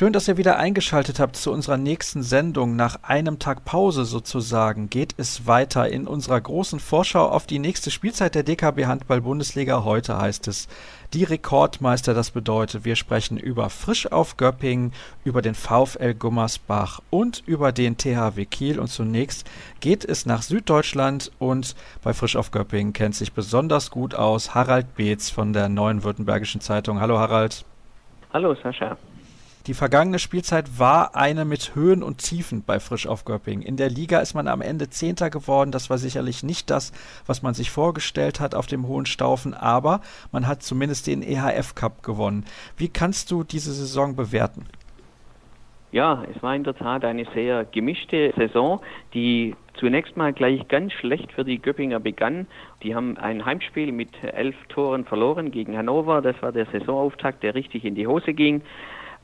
[0.00, 2.74] Schön, dass ihr wieder eingeschaltet habt zu unserer nächsten Sendung.
[2.74, 7.90] Nach einem Tag Pause sozusagen geht es weiter in unserer großen Vorschau auf die nächste
[7.90, 9.84] Spielzeit der DKB Handball Bundesliga.
[9.84, 10.68] Heute heißt es
[11.12, 12.14] die Rekordmeister.
[12.14, 17.98] Das bedeutet, wir sprechen über Frisch auf Göppingen, über den VfL Gummersbach und über den
[17.98, 18.80] THW Kiel.
[18.80, 19.46] Und zunächst
[19.80, 24.94] geht es nach Süddeutschland und bei Frisch auf Göppingen kennt sich besonders gut aus Harald
[24.94, 27.02] Beetz von der Neuen Württembergischen Zeitung.
[27.02, 27.66] Hallo Harald.
[28.32, 28.96] Hallo Sascha.
[29.70, 33.62] Die vergangene Spielzeit war eine mit Höhen und Tiefen bei Frisch auf Göppingen.
[33.62, 35.70] In der Liga ist man am Ende Zehnter geworden.
[35.70, 36.92] Das war sicherlich nicht das,
[37.24, 40.00] was man sich vorgestellt hat auf dem Hohen Staufen, aber
[40.32, 42.46] man hat zumindest den EHF Cup gewonnen.
[42.76, 44.66] Wie kannst du diese Saison bewerten?
[45.92, 48.80] Ja, es war in der Tat eine sehr gemischte Saison,
[49.14, 52.48] die zunächst mal gleich ganz schlecht für die Göppinger begann.
[52.82, 56.22] Die haben ein Heimspiel mit elf Toren verloren gegen Hannover.
[56.22, 58.62] Das war der Saisonauftakt, der richtig in die Hose ging.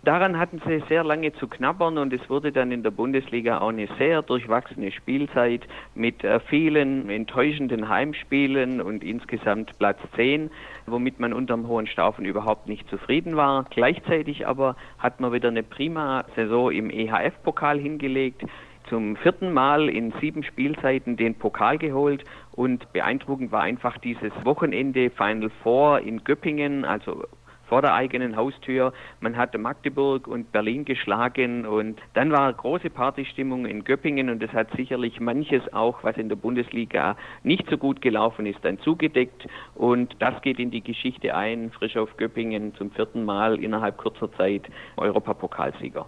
[0.06, 3.70] Daran hatten sie sehr lange zu knabbern und es wurde dann in der Bundesliga auch
[3.70, 5.62] eine sehr durchwachsene Spielzeit
[5.96, 10.52] mit äh, vielen enttäuschenden Heimspielen und insgesamt Platz 10,
[10.86, 13.66] womit man unterm Hohen Staufen überhaupt nicht zufrieden war.
[13.70, 18.44] Gleichzeitig aber hat man wieder eine prima Saison im EHF-Pokal hingelegt
[18.88, 25.10] zum vierten Mal in sieben Spielzeiten den Pokal geholt und beeindruckend war einfach dieses Wochenende
[25.10, 27.24] Final Four in Göppingen, also
[27.68, 28.92] vor der eigenen Haustür.
[29.20, 34.52] Man hat Magdeburg und Berlin geschlagen und dann war große Partystimmung in Göppingen und das
[34.52, 39.46] hat sicherlich manches auch, was in der Bundesliga nicht so gut gelaufen ist, dann zugedeckt
[39.74, 41.70] und das geht in die Geschichte ein.
[41.70, 44.62] Frisch auf Göppingen zum vierten Mal innerhalb kurzer Zeit
[44.96, 46.06] Europapokalsieger.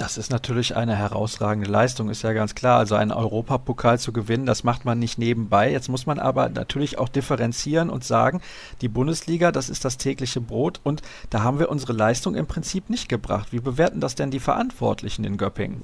[0.00, 2.78] Das ist natürlich eine herausragende Leistung, ist ja ganz klar.
[2.78, 5.70] Also einen Europapokal zu gewinnen, das macht man nicht nebenbei.
[5.70, 8.40] Jetzt muss man aber natürlich auch differenzieren und sagen,
[8.80, 12.88] die Bundesliga, das ist das tägliche Brot und da haben wir unsere Leistung im Prinzip
[12.88, 13.52] nicht gebracht.
[13.52, 15.82] Wie bewerten das denn die Verantwortlichen in Göppingen?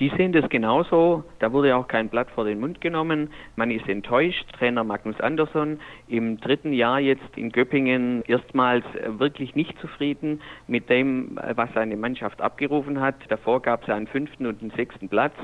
[0.00, 1.22] Die sehen das genauso.
[1.38, 3.30] Da wurde auch kein Blatt vor den Mund genommen.
[3.54, 4.44] Man ist enttäuscht.
[4.58, 11.38] Trainer Magnus Andersson im dritten Jahr jetzt in Göppingen erstmals wirklich nicht zufrieden mit dem,
[11.54, 13.14] was seine Mannschaft abgerufen hat.
[13.28, 15.34] Davor gab es einen fünften und einen sechsten Platz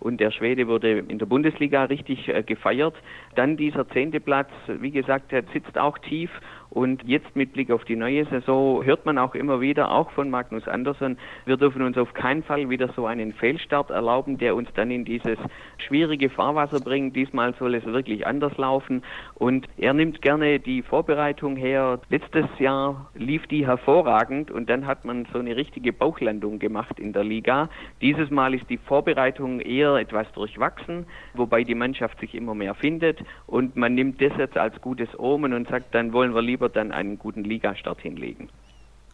[0.00, 2.94] und der Schwede wurde in der Bundesliga richtig äh, gefeiert.
[3.36, 6.30] Dann dieser zehnte Platz, wie gesagt, der sitzt auch tief
[6.70, 10.30] und jetzt mit Blick auf die neue Saison hört man auch immer wieder, auch von
[10.30, 14.68] Magnus Andersson, wir dürfen uns auf keinen Fall wieder so einen Fehlstart erlauben, der uns
[14.74, 15.38] dann in dieses
[15.78, 17.16] schwierige Fahrwasser bringt.
[17.16, 19.02] Diesmal soll es wirklich anders laufen.
[19.34, 22.00] Und er nimmt gerne die Vorbereitung her.
[22.08, 27.12] Letztes Jahr lief die hervorragend und dann hat man so eine richtige Bauchlandung gemacht in
[27.12, 27.68] der Liga.
[28.00, 33.18] Dieses Mal ist die Vorbereitung eher etwas durchwachsen, wobei die Mannschaft sich immer mehr findet
[33.46, 36.68] und man nimmt das jetzt als gutes Omen und sagt, dann wollen wir lieber lieber
[36.68, 38.50] dann einen guten Ligastart hinlegen.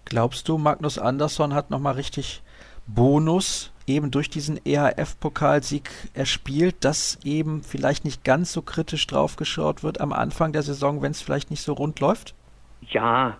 [0.04, 2.42] Glaubst du, Magnus Andersson hat nochmal richtig
[2.88, 10.00] Bonus eben durch diesen EHF-Pokalsieg erspielt, dass eben vielleicht nicht ganz so kritisch draufgeschaut wird
[10.00, 12.34] am Anfang der Saison, wenn es vielleicht nicht so rund läuft?
[12.82, 13.36] Ja,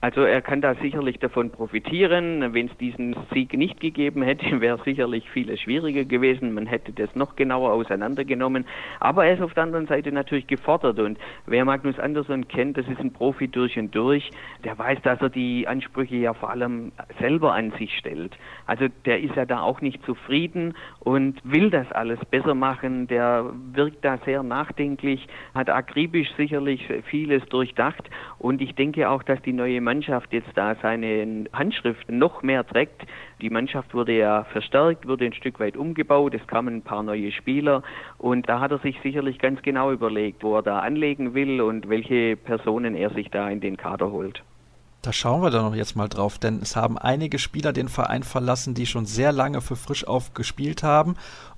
[0.00, 2.54] also er kann da sicherlich davon profitieren.
[2.54, 6.52] Wenn es diesen Sieg nicht gegeben hätte, wäre sicherlich vieles schwieriger gewesen.
[6.52, 8.64] Man hätte das noch genauer auseinandergenommen.
[9.00, 11.00] Aber er ist auf der anderen Seite natürlich gefordert.
[11.00, 14.30] Und wer Magnus Andersson kennt, das ist ein Profi durch und durch.
[14.62, 18.36] Der weiß, dass er die Ansprüche ja vor allem selber an sich stellt.
[18.66, 23.08] Also der ist ja da auch nicht zufrieden und will das alles besser machen.
[23.08, 28.08] Der wirkt da sehr nachdenklich, hat akribisch sicherlich vieles durchdacht.
[28.38, 33.06] Und ich denke auch, dass die neue Mannschaft jetzt da seine Handschrift noch mehr trägt.
[33.40, 37.32] Die Mannschaft wurde ja verstärkt, wurde ein Stück weit umgebaut, es kamen ein paar neue
[37.32, 37.82] Spieler
[38.18, 41.88] und da hat er sich sicherlich ganz genau überlegt, wo er da anlegen will und
[41.88, 44.42] welche Personen er sich da in den Kader holt.
[45.00, 48.74] Da schauen wir doch jetzt mal drauf, denn es haben einige Spieler den Verein verlassen,
[48.74, 51.14] die schon sehr lange für Frisch auf gespielt haben.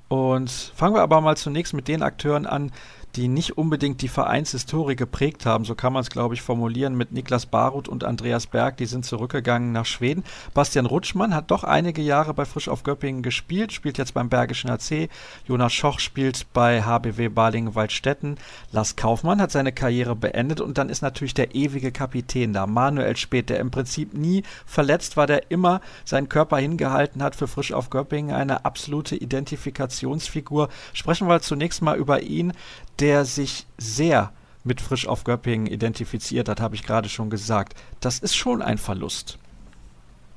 [0.09, 2.73] Und fangen wir aber mal zunächst mit den Akteuren an,
[3.17, 7.13] die nicht unbedingt die Vereinshistorie geprägt haben, so kann man es, glaube ich, formulieren, mit
[7.13, 10.25] Niklas Baruth und Andreas Berg, die sind zurückgegangen nach Schweden.
[10.55, 14.71] Bastian Rutschmann hat doch einige Jahre bei Frisch auf Göppingen gespielt, spielt jetzt beim Bergischen
[14.71, 15.09] AC.
[15.47, 18.37] Jonas Schoch spielt bei HBW Balingen-Waldstätten.
[18.73, 23.17] Lars Kaufmann hat seine Karriere beendet und dann ist natürlich der ewige Kapitän da, Manuel
[23.17, 27.73] Speth, der im Prinzip nie verletzt war, der immer seinen Körper hingehalten hat für Frisch
[27.73, 30.69] auf Göppingen, eine absolute Identifikationsfigur.
[30.93, 32.53] Sprechen wir zunächst mal über ihn
[33.01, 34.33] der sich sehr
[34.63, 37.75] mit Frisch auf Göppingen identifiziert hat, habe ich gerade schon gesagt.
[38.01, 39.39] Das ist schon ein Verlust.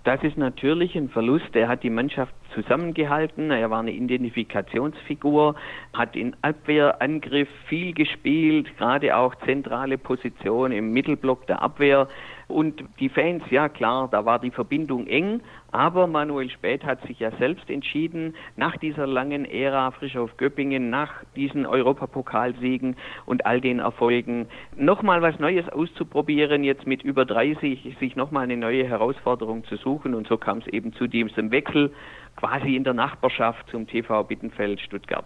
[0.05, 1.55] Das ist natürlich ein Verlust.
[1.55, 3.51] Er hat die Mannschaft zusammengehalten.
[3.51, 5.55] Er war eine Identifikationsfigur,
[5.93, 12.09] hat in Abwehrangriff viel gespielt, gerade auch zentrale Position im Mittelblock der Abwehr.
[12.53, 15.41] Und die Fans, ja klar, da war die Verbindung eng,
[15.71, 20.91] aber Manuel Späth hat sich ja selbst entschieden, nach dieser langen Ära frisch auf Göppingen,
[20.91, 22.95] nach diesen Europapokalsiegen
[23.25, 24.45] und all den Erfolgen,
[24.77, 30.13] nochmal was Neues auszuprobieren, jetzt mit über 30, sich nochmal eine neue Herausforderung zu suchen.
[30.13, 31.91] Und so kam es eben zu diesem Wechsel
[32.35, 35.25] quasi in der Nachbarschaft zum TV Bittenfeld Stuttgart.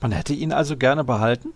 [0.00, 1.52] Man hätte ihn also gerne behalten?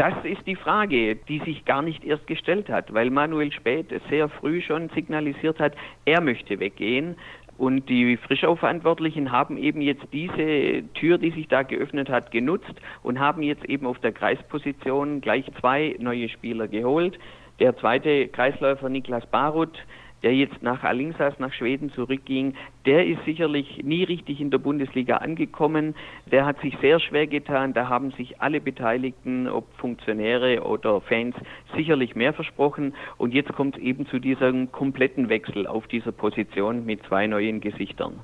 [0.00, 4.30] Das ist die Frage, die sich gar nicht erst gestellt hat, weil Manuel Späth sehr
[4.30, 5.74] früh schon signalisiert hat,
[6.06, 7.16] er möchte weggehen.
[7.58, 13.20] Und die Frischau-Verantwortlichen haben eben jetzt diese Tür, die sich da geöffnet hat, genutzt und
[13.20, 17.18] haben jetzt eben auf der Kreisposition gleich zwei neue Spieler geholt.
[17.58, 19.84] Der zweite Kreisläufer Niklas Baruth,
[20.22, 22.54] der jetzt nach Alingsas, nach Schweden zurückging,
[22.86, 25.94] der ist sicherlich nie richtig in der Bundesliga angekommen.
[26.30, 27.72] Der hat sich sehr schwer getan.
[27.72, 31.34] Da haben sich alle Beteiligten, ob Funktionäre oder Fans,
[31.74, 32.94] sicherlich mehr versprochen.
[33.16, 37.60] Und jetzt kommt es eben zu diesem kompletten Wechsel auf dieser Position mit zwei neuen
[37.60, 38.20] Gesichtern.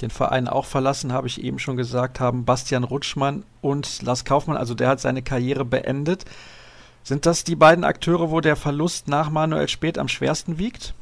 [0.00, 4.56] Den Verein auch verlassen, habe ich eben schon gesagt, haben Bastian Rutschmann und Lars Kaufmann.
[4.56, 6.24] Also der hat seine Karriere beendet.
[7.04, 10.94] Sind das die beiden Akteure, wo der Verlust nach Manuel Spät am schwersten wiegt?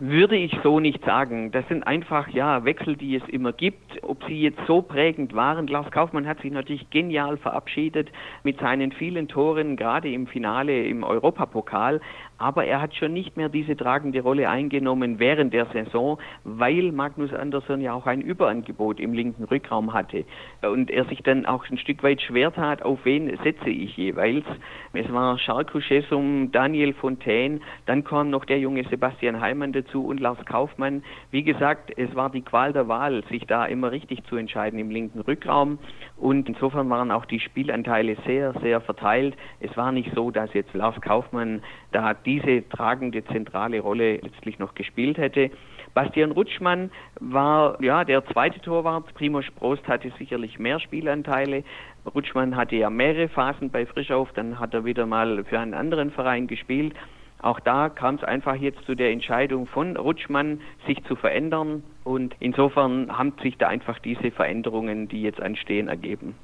[0.00, 1.50] Würde ich so nicht sagen.
[1.52, 4.02] Das sind einfach ja Wechsel, die es immer gibt.
[4.02, 8.10] Ob sie jetzt so prägend waren, Lars Kaufmann hat sich natürlich genial verabschiedet
[8.42, 12.00] mit seinen vielen Toren, gerade im Finale im Europapokal
[12.42, 17.32] aber er hat schon nicht mehr diese tragende Rolle eingenommen während der Saison, weil Magnus
[17.32, 20.24] Andersson ja auch ein Überangebot im linken Rückraum hatte
[20.62, 24.44] und er sich dann auch ein Stück weit schwer tat, auf wen setze ich jeweils.
[24.92, 30.18] Es war Scharko Schessum, Daniel Fontaine, dann kam noch der junge Sebastian Heimann dazu und
[30.18, 31.04] Lars Kaufmann.
[31.30, 34.90] Wie gesagt, es war die Qual der Wahl, sich da immer richtig zu entscheiden im
[34.90, 35.78] linken Rückraum
[36.16, 39.36] und insofern waren auch die Spielanteile sehr, sehr verteilt.
[39.60, 41.62] Es war nicht so, dass jetzt Lars Kaufmann
[41.92, 45.50] da diese tragende zentrale Rolle letztlich noch gespielt hätte.
[45.92, 46.90] Bastian Rutschmann
[47.20, 49.12] war ja der zweite Torwart.
[49.12, 51.62] Primo Sprost hatte sicherlich mehr Spielanteile.
[52.14, 56.10] Rutschmann hatte ja mehrere Phasen bei Frischauf, dann hat er wieder mal für einen anderen
[56.10, 56.94] Verein gespielt.
[57.42, 61.82] Auch da kam es einfach jetzt zu der Entscheidung von Rutschmann, sich zu verändern.
[62.04, 66.34] Und insofern haben sich da einfach diese Veränderungen, die jetzt anstehen, ergeben.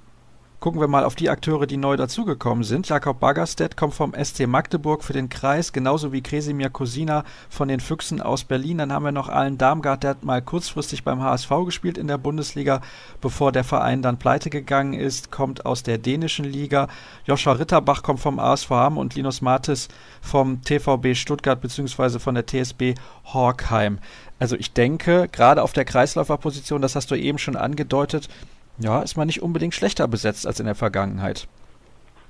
[0.69, 2.91] Gucken wir mal auf die Akteure, die neu dazugekommen sind.
[2.91, 7.81] Jakob Baggerstedt kommt vom SC Magdeburg für den Kreis, genauso wie Kresimir Kosina von den
[7.81, 8.77] Füchsen aus Berlin.
[8.77, 12.19] Dann haben wir noch Allen Darmgard, der hat mal kurzfristig beim HSV gespielt in der
[12.19, 12.83] Bundesliga,
[13.23, 16.89] bevor der Verein dann pleite gegangen ist, kommt aus der dänischen Liga.
[17.25, 19.89] Joshua Ritterbach kommt vom ASV Hamm und Linus Martis
[20.21, 22.19] vom TVB Stuttgart bzw.
[22.19, 22.95] von der TSB
[23.25, 24.01] Horkheim.
[24.39, 28.29] Also ich denke, gerade auf der Kreisläuferposition, das hast du eben schon angedeutet,
[28.79, 31.49] ja, ist man nicht unbedingt schlechter besetzt als in der Vergangenheit.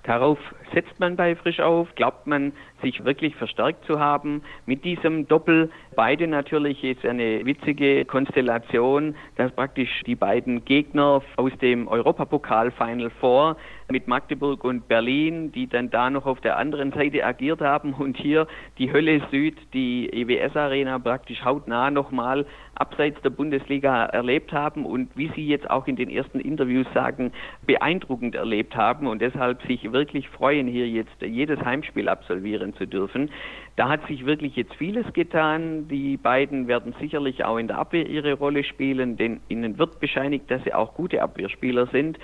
[0.09, 0.39] Darauf
[0.73, 4.43] setzt man bei Frisch auf, glaubt man, sich wirklich verstärkt zu haben.
[4.65, 11.53] Mit diesem Doppel, beide natürlich ist eine witzige Konstellation, dass praktisch die beiden Gegner aus
[11.61, 13.57] dem Europapokal Final Four
[13.91, 18.19] mit Magdeburg und Berlin, die dann da noch auf der anderen Seite agiert haben und
[18.19, 18.47] hier
[18.77, 22.45] die Hölle Süd, die EWS Arena praktisch hautnah nochmal
[22.75, 27.33] abseits der Bundesliga erlebt haben und wie Sie jetzt auch in den ersten Interviews sagen,
[27.67, 33.31] beeindruckend erlebt haben und deshalb sich wirklich freuen, hier jetzt jedes Heimspiel absolvieren zu dürfen.
[33.77, 35.89] Da hat sich wirklich jetzt vieles getan.
[35.89, 40.51] Die beiden werden sicherlich auch in der Abwehr ihre Rolle spielen, denn ihnen wird bescheinigt,
[40.51, 42.19] dass sie auch gute Abwehrspieler sind.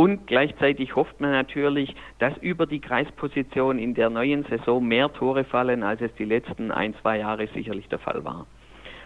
[0.00, 5.44] Und gleichzeitig hofft man natürlich, dass über die Kreisposition in der neuen Saison mehr Tore
[5.44, 8.46] fallen, als es die letzten ein, zwei Jahre sicherlich der Fall war.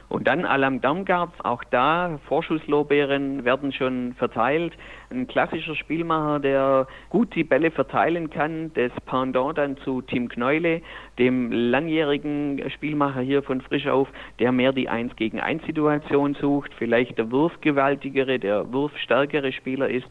[0.08, 4.74] Und dann Alam Damgard, auch da Vorschusslorbeeren werden schon verteilt.
[5.10, 8.70] Ein klassischer Spielmacher, der gut die Bälle verteilen kann.
[8.74, 10.80] Das Pendant dann zu Tim Kneule,
[11.18, 14.06] dem langjährigen Spielmacher hier von Frischauf,
[14.38, 20.08] der mehr die 1 gegen 1 Situation sucht, vielleicht der wurfgewaltigere, der wurfstärkere Spieler ist.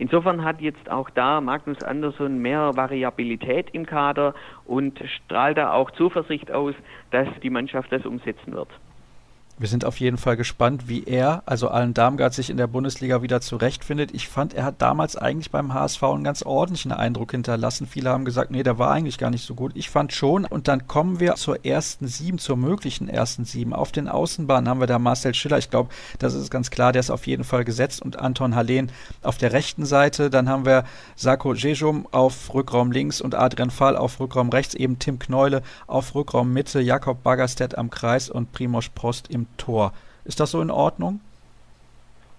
[0.00, 4.32] Insofern hat jetzt auch da Magnus Andersson mehr Variabilität im Kader
[4.64, 6.74] und strahlt da auch Zuversicht aus,
[7.10, 8.70] dass die Mannschaft das umsetzen wird.
[9.60, 13.20] Wir sind auf jeden Fall gespannt, wie er, also Allen Darmgard, sich in der Bundesliga
[13.20, 14.14] wieder zurechtfindet.
[14.14, 17.86] Ich fand, er hat damals eigentlich beim HSV einen ganz ordentlichen Eindruck hinterlassen.
[17.86, 19.72] Viele haben gesagt, nee, der war eigentlich gar nicht so gut.
[19.74, 20.46] Ich fand schon.
[20.46, 23.74] Und dann kommen wir zur ersten sieben, zur möglichen ersten sieben.
[23.74, 25.58] Auf den Außenbahnen haben wir da Marcel Schiller.
[25.58, 28.00] Ich glaube, das ist ganz klar, der ist auf jeden Fall gesetzt.
[28.00, 28.90] Und Anton Hallen
[29.20, 30.30] auf der rechten Seite.
[30.30, 30.84] Dann haben wir
[31.16, 34.72] Sako Jejum auf Rückraum links und Adrian Fall auf Rückraum rechts.
[34.72, 39.92] Eben Tim Kneule auf Rückraum Mitte, Jakob Baggerstedt am Kreis und Primoz Prost im Tor.
[40.24, 41.20] Ist das so in Ordnung?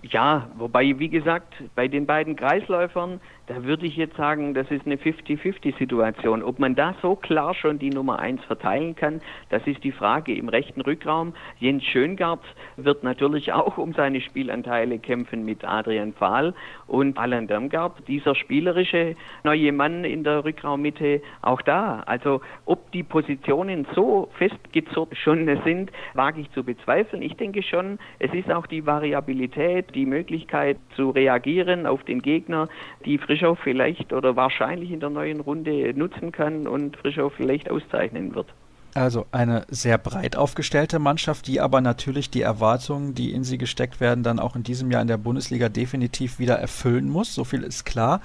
[0.03, 4.85] Ja, wobei, wie gesagt, bei den beiden Kreisläufern, da würde ich jetzt sagen, das ist
[4.85, 6.41] eine 50-50-Situation.
[6.41, 10.33] Ob man da so klar schon die Nummer 1 verteilen kann, das ist die Frage
[10.33, 11.33] im rechten Rückraum.
[11.59, 12.43] Jens Schöngart
[12.77, 16.55] wird natürlich auch um seine Spielanteile kämpfen mit Adrian Pfahl
[16.87, 22.03] und Alan Damgard, dieser spielerische neue Mann in der Rückraummitte, auch da.
[22.05, 27.21] Also ob die Positionen so festgezurrt schon sind, wage ich zu bezweifeln.
[27.21, 32.69] Ich denke schon, es ist auch die Variabilität, die Möglichkeit zu reagieren auf den Gegner,
[33.05, 38.33] die Frischow vielleicht oder wahrscheinlich in der neuen Runde nutzen kann und Frischow vielleicht auszeichnen
[38.35, 38.47] wird.
[38.93, 44.01] Also eine sehr breit aufgestellte Mannschaft, die aber natürlich die Erwartungen, die in sie gesteckt
[44.01, 47.33] werden, dann auch in diesem Jahr in der Bundesliga definitiv wieder erfüllen muss.
[47.33, 48.21] So viel ist klar.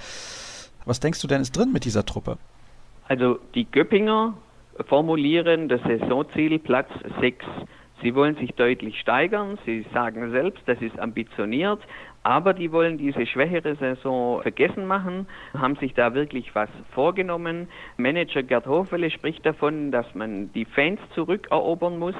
[0.84, 2.38] Was denkst du denn ist drin mit dieser Truppe?
[3.06, 4.34] Also die Göppinger
[4.88, 6.88] formulieren das Saisonziel Platz
[7.20, 7.44] 6.
[8.02, 9.58] Sie wollen sich deutlich steigern.
[9.64, 11.80] Sie sagen selbst, das ist ambitioniert.
[12.26, 17.68] Aber die wollen diese schwächere Saison vergessen machen, haben sich da wirklich was vorgenommen.
[17.98, 22.16] Manager Gerd Hofele spricht davon, dass man die Fans zurückerobern muss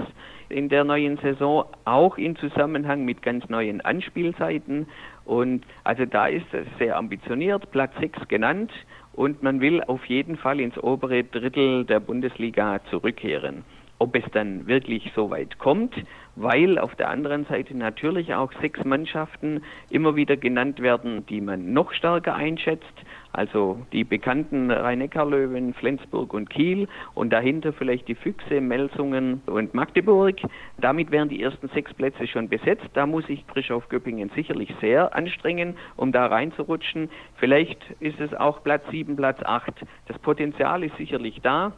[0.49, 4.87] in der neuen Saison, auch in Zusammenhang mit ganz neuen Anspielzeiten.
[5.25, 8.71] Und also da ist es sehr ambitioniert, Platz 6 genannt.
[9.13, 13.65] Und man will auf jeden Fall ins obere Drittel der Bundesliga zurückkehren
[13.99, 15.95] ob es dann wirklich so weit kommt,
[16.37, 21.73] weil auf der anderen Seite natürlich auch sechs Mannschaften immer wieder genannt werden, die man
[21.73, 22.85] noch stärker einschätzt.
[23.33, 30.37] Also die bekannten Rhein-Neckar-Löwen, Flensburg und Kiel und dahinter vielleicht die Füchse, Melsungen und Magdeburg.
[30.79, 32.89] Damit wären die ersten sechs Plätze schon besetzt.
[32.95, 37.11] Da muss sich Bischof Göppingen sicherlich sehr anstrengen, um da reinzurutschen.
[37.37, 39.75] Vielleicht ist es auch Platz sieben, Platz acht.
[40.09, 41.73] Das Potenzial ist sicherlich da.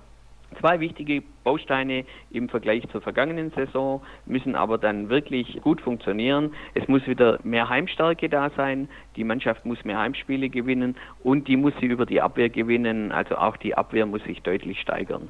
[0.60, 6.54] Zwei wichtige Bausteine im Vergleich zur vergangenen Saison müssen aber dann wirklich gut funktionieren.
[6.74, 11.56] Es muss wieder mehr Heimstärke da sein, die Mannschaft muss mehr Heimspiele gewinnen und die
[11.56, 13.12] muss sie über die Abwehr gewinnen.
[13.12, 15.28] Also auch die Abwehr muss sich deutlich steigern.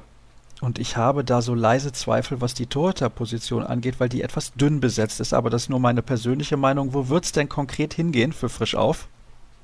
[0.61, 4.81] Und ich habe da so leise Zweifel, was die Torhüterposition angeht, weil die etwas dünn
[4.81, 5.33] besetzt ist.
[5.33, 6.93] Aber das ist nur meine persönliche Meinung.
[6.93, 9.07] Wo wird es denn konkret hingehen für Frisch auf?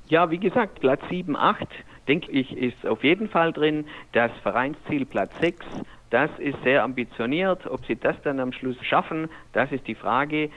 [0.08, 1.66] Ja, wie gesagt, Platz 7, 8
[2.06, 3.86] denke ich, ist auf jeden Fall drin.
[4.12, 5.66] Das Vereinsziel Platz 6,
[6.10, 7.66] das ist sehr ambitioniert.
[7.66, 10.50] Ob sie das dann am Schluss schaffen, das ist die Frage.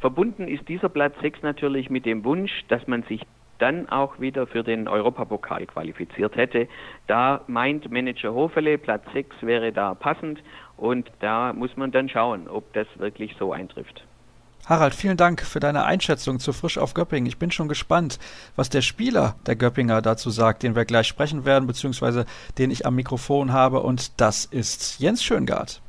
[0.00, 3.20] Verbunden ist dieser Platz 6 natürlich mit dem Wunsch, dass man sich
[3.58, 6.66] dann auch wieder für den Europapokal qualifiziert hätte.
[7.06, 10.42] Da meint Manager Hofele, Platz 6 wäre da passend
[10.78, 14.06] und da muss man dann schauen, ob das wirklich so eintrifft.
[14.66, 17.26] Harald, vielen Dank für deine Einschätzung zu Frisch auf Göppingen.
[17.26, 18.18] Ich bin schon gespannt,
[18.56, 22.26] was der Spieler der Göppinger dazu sagt, den wir gleich sprechen werden, beziehungsweise
[22.58, 23.80] den ich am Mikrofon habe.
[23.80, 25.80] Und das ist Jens Schöngard.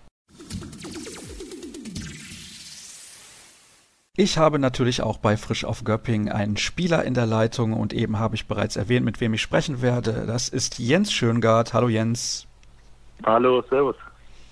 [4.16, 8.20] Ich habe natürlich auch bei Frisch auf Göppingen einen Spieler in der Leitung und eben
[8.20, 10.26] habe ich bereits erwähnt, mit wem ich sprechen werde.
[10.28, 11.74] Das ist Jens Schöngard.
[11.74, 12.46] Hallo Jens.
[13.26, 13.96] Hallo, Servus.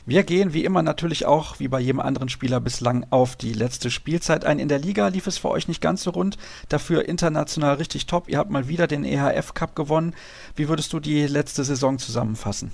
[0.07, 3.89] Wir gehen wie immer natürlich auch, wie bei jedem anderen Spieler bislang, auf die letzte
[3.89, 4.59] Spielzeit ein.
[4.59, 6.37] In der Liga lief es für euch nicht ganz so rund,
[6.69, 8.29] dafür international richtig top.
[8.29, 10.13] Ihr habt mal wieder den EHF Cup gewonnen.
[10.55, 12.69] Wie würdest du die letzte Saison zusammenfassen?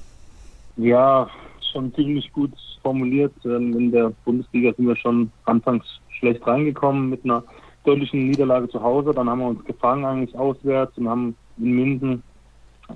[0.76, 1.30] Ja,
[1.72, 3.34] schon ziemlich gut formuliert.
[3.46, 7.46] Ähm, in der Bundesliga sind wir schon anfangs schlecht reingekommen mit einer
[7.86, 9.14] deutlichen Niederlage zu Hause.
[9.14, 12.24] Dann haben wir uns gefangen eigentlich auswärts und haben in Minden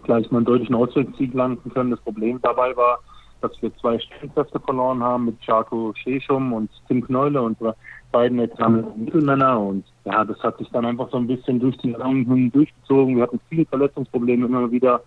[0.04, 1.92] gleich mal einen deutlichen Auswärtssieg landen können.
[1.92, 3.00] Das Problem dabei war,
[3.42, 7.76] dass wir zwei Stellenkräfte verloren haben mit Charco Schechum und Tim Knolle, unsere
[8.12, 9.60] beiden examen Mittelmänner.
[9.60, 13.18] Und ja, das hat sich dann einfach so ein bisschen durch die Saison durchgezogen.
[13.18, 15.02] Wir hatten viele Verletzungsprobleme immer wieder,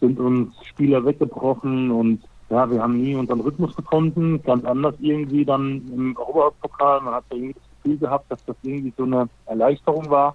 [0.00, 4.42] sind uns Spieler weggebrochen und ja, wir haben nie unseren Rhythmus gefunden.
[4.42, 7.00] Ganz anders irgendwie dann im Europapokal.
[7.02, 10.34] Man hat irgendwie das Gefühl gehabt, dass das irgendwie so eine Erleichterung war,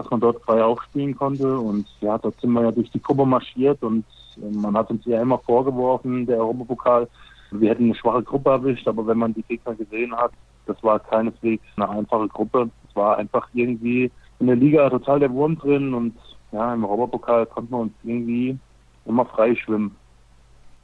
[0.00, 1.58] dass man dort frei aufspielen konnte.
[1.58, 4.04] Und ja, dort sind wir ja durch die Gruppe marschiert und
[4.50, 7.06] man hat uns ja immer vorgeworfen, der Europapokal,
[7.50, 10.32] wir hätten eine schwache Gruppe erwischt, aber wenn man die Gegner gesehen hat,
[10.66, 12.70] das war keineswegs eine einfache Gruppe.
[12.88, 16.14] Es war einfach irgendwie in der Liga total der Wurm drin und
[16.52, 18.58] ja, im Europapokal konnten wir uns irgendwie
[19.04, 19.94] immer frei schwimmen.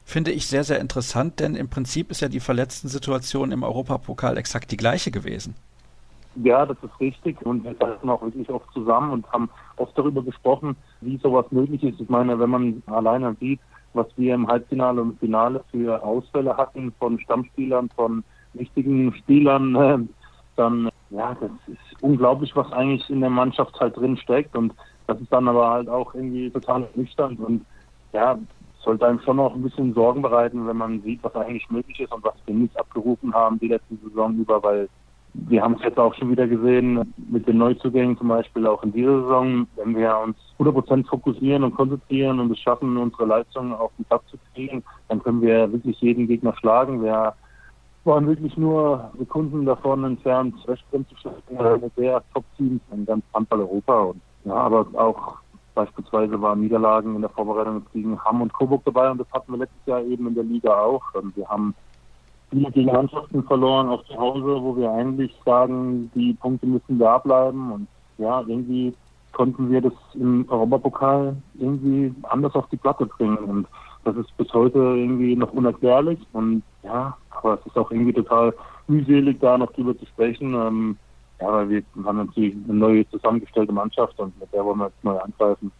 [0.03, 4.37] Finde ich sehr, sehr interessant, denn im Prinzip ist ja die verletzten Situation im Europapokal
[4.37, 5.55] exakt die gleiche gewesen.
[6.43, 7.43] Ja, das ist richtig.
[7.45, 11.83] Und wir saßen auch wirklich oft zusammen und haben oft darüber gesprochen, wie sowas möglich
[11.83, 11.99] ist.
[11.99, 13.59] Ich meine, wenn man alleine sieht,
[13.93, 19.97] was wir im Halbfinale und Finale für Ausfälle hatten von Stammspielern, von wichtigen Spielern, äh,
[20.55, 24.55] dann, ja, das ist unglaublich, was eigentlich in der Mannschaft halt drin steckt.
[24.55, 24.73] Und
[25.07, 27.65] das ist dann aber halt auch irgendwie total nüchtern und
[28.13, 28.37] ja,
[28.83, 32.13] sollte einem schon noch ein bisschen Sorgen bereiten, wenn man sieht, was eigentlich möglich ist
[32.13, 34.87] und was wir nicht abgerufen haben die letzte Saison über, weil
[35.47, 38.91] wir haben es jetzt auch schon wieder gesehen mit den Neuzugängen zum Beispiel auch in
[38.91, 43.91] dieser Saison, wenn wir uns 100% fokussieren und konzentrieren und es schaffen, unsere Leistungen auf
[43.97, 47.03] den Platz zu kriegen, dann können wir wirklich jeden Gegner schlagen.
[47.03, 47.33] Wir
[48.03, 53.59] waren wirklich nur Sekunden davon entfernt, Westbrem zu schlagen, mit der Top-Teams in ganz Handball
[53.59, 54.01] Europa.
[54.01, 55.35] Und, ja, aber auch
[55.75, 59.59] beispielsweise waren Niederlagen in der Vorbereitung gegen Hamm und Coburg dabei und das hatten wir
[59.59, 61.03] letztes Jahr eben in der Liga auch.
[61.13, 61.75] Und wir haben
[62.49, 67.17] viele gegen Mannschaften verloren auf zu Hause, wo wir eigentlich sagen, die Punkte müssen da
[67.17, 67.87] bleiben und
[68.17, 68.93] ja, irgendwie
[69.33, 73.67] konnten wir das im Europapokal irgendwie anders auf die Platte bringen und
[74.03, 78.53] das ist bis heute irgendwie noch unerklärlich und ja, aber es ist auch irgendwie total
[78.87, 80.53] mühselig, da noch drüber zu sprechen.
[80.53, 80.97] Ähm,
[81.39, 85.03] ja, weil wir haben natürlich eine neue zusammengestellte Mannschaft und mit der wollen wir jetzt
[85.03, 85.71] neu angreifen.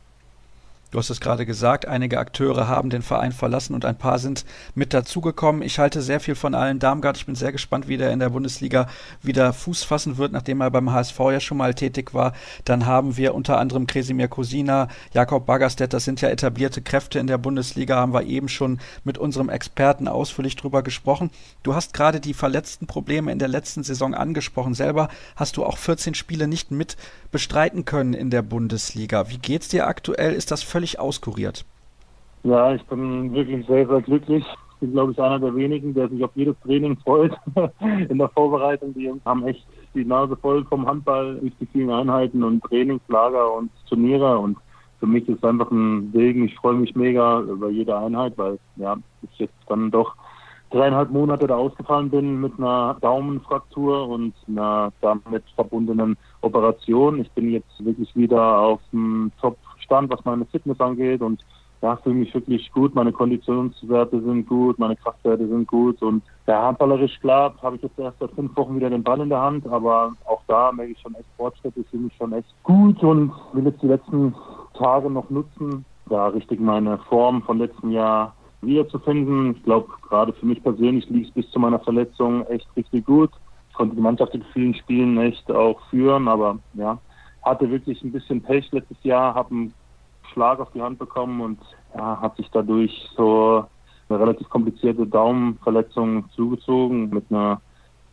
[0.89, 4.45] Du hast es gerade gesagt, einige Akteure haben den Verein verlassen und ein paar sind
[4.73, 5.61] mit dazugekommen.
[5.61, 7.17] Ich halte sehr viel von allen Darmgard.
[7.17, 8.87] Ich bin sehr gespannt, wie der in der Bundesliga
[9.21, 12.31] wieder Fuß fassen wird, nachdem er beim HSV ja schon mal tätig war.
[12.63, 17.27] Dann haben wir unter anderem Kresimir Kosina, Jakob Baggerstedt, das sind ja etablierte Kräfte in
[17.27, 21.31] der Bundesliga, haben wir eben schon mit unserem Experten ausführlich drüber gesprochen.
[21.63, 24.73] Du hast gerade die verletzten Probleme in der letzten Saison angesprochen.
[24.73, 26.95] Selber hast du auch 14 Spiele nicht mit
[27.29, 29.29] bestreiten können in der Bundesliga.
[29.29, 30.33] Wie geht's dir aktuell?
[30.33, 31.65] Ist das völlig auskuriert?
[32.43, 34.45] Ja, ich bin wirklich sehr, sehr glücklich.
[34.73, 37.35] Ich bin, glaube ich, einer der wenigen, der sich auf jedes Training freut
[38.09, 38.93] in der Vorbereitung.
[38.93, 39.65] Die haben echt
[39.95, 44.37] die Nase voll vom Handball durch die vielen Einheiten und Trainingslager und Turniere.
[44.37, 44.59] Und
[44.99, 46.45] für mich ist es einfach ein Segen.
[46.45, 50.13] Ich freue mich mega über jede Einheit, weil ja, ich jetzt dann doch
[50.69, 57.19] dreieinhalb Monate da ausgefallen bin mit einer Daumenfraktur und einer damit verbundenen Operation.
[57.21, 59.31] Ich bin jetzt wirklich wieder auf dem
[59.87, 61.43] Top-Stand, was meine Fitness angeht und
[61.81, 62.95] ja, fühle mich wirklich gut.
[62.95, 67.99] Meine Konditionswerte sind gut, meine Kraftwerte sind gut und ja, handballerisch klar habe ich jetzt
[67.99, 70.99] erst seit fünf Wochen wieder den Ball in der Hand, aber auch da merke ich
[70.99, 74.33] schon echt Fortschritte, ich fühle mich schon echt gut und will jetzt die letzten
[74.73, 79.55] Tage noch nutzen, da richtig meine Form von letztem Jahr wiederzufinden.
[79.55, 83.29] Ich glaube, gerade für mich persönlich lief es bis zu meiner Verletzung echt richtig gut.
[83.69, 86.97] Ich konnte die Mannschaft in vielen Spielen echt auch führen, aber ja,
[87.47, 89.73] hatte wirklich ein bisschen Pech letztes Jahr, habe einen
[90.33, 91.59] Schlag auf die Hand bekommen und
[91.95, 93.65] ja, hat sich dadurch so
[94.09, 97.61] eine relativ komplizierte Daumenverletzung zugezogen mit einer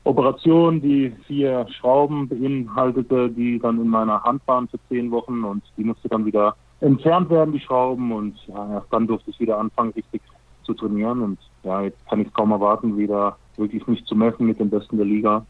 [0.04, 5.62] Operation, die vier Schrauben beinhaltete, die dann in meiner Hand waren für zehn Wochen und
[5.76, 9.58] die musste dann wieder entfernt werden, die Schrauben und ja, erst dann durfte ich wieder
[9.58, 10.20] anfangen, richtig
[10.64, 14.60] zu trainieren und ja, jetzt kann ich kaum erwarten, wieder wirklich mich zu messen mit
[14.60, 15.46] den Besten der Liga.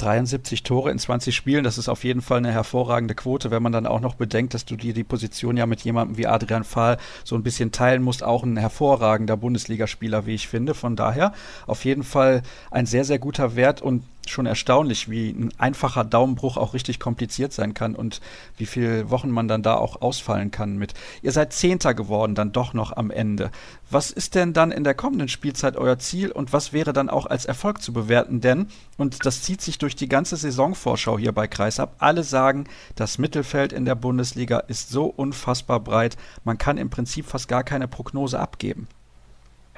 [0.00, 3.72] 73 Tore in 20 Spielen, das ist auf jeden Fall eine hervorragende Quote, wenn man
[3.72, 6.98] dann auch noch bedenkt, dass du dir die Position ja mit jemandem wie Adrian Fahl
[7.24, 10.74] so ein bisschen teilen musst, auch ein hervorragender Bundesligaspieler, wie ich finde.
[10.74, 11.32] Von daher
[11.66, 16.56] auf jeden Fall ein sehr, sehr guter Wert und schon erstaunlich, wie ein einfacher Daumenbruch
[16.56, 18.20] auch richtig kompliziert sein kann und
[18.56, 20.94] wie viele Wochen man dann da auch ausfallen kann mit.
[21.22, 23.50] Ihr seid Zehnter geworden, dann doch noch am Ende.
[23.90, 27.26] Was ist denn dann in der kommenden Spielzeit euer Ziel und was wäre dann auch
[27.26, 28.40] als Erfolg zu bewerten?
[28.40, 33.18] Denn, und das zieht sich durch die ganze Saisonvorschau hier bei Kreisab, alle sagen, das
[33.18, 37.88] Mittelfeld in der Bundesliga ist so unfassbar breit, man kann im Prinzip fast gar keine
[37.88, 38.88] Prognose abgeben.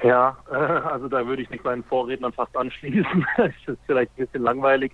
[0.03, 3.25] Ja, also da würde ich mich meinen Vorrednern fast anschließen.
[3.37, 4.91] das ist vielleicht ein bisschen langweilig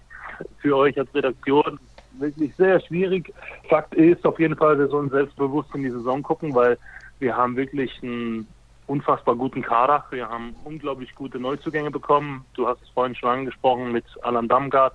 [0.59, 1.79] für euch als Redaktion.
[2.19, 3.33] Wirklich sehr schwierig.
[3.69, 6.77] Fakt ist auf jeden Fall, wir sollen selbstbewusst in die Saison gucken, weil
[7.19, 8.47] wir haben wirklich einen
[8.87, 10.05] unfassbar guten Kader.
[10.11, 12.45] Wir haben unglaublich gute Neuzugänge bekommen.
[12.53, 14.93] Du hast es vorhin schon angesprochen mit Alan Damgard.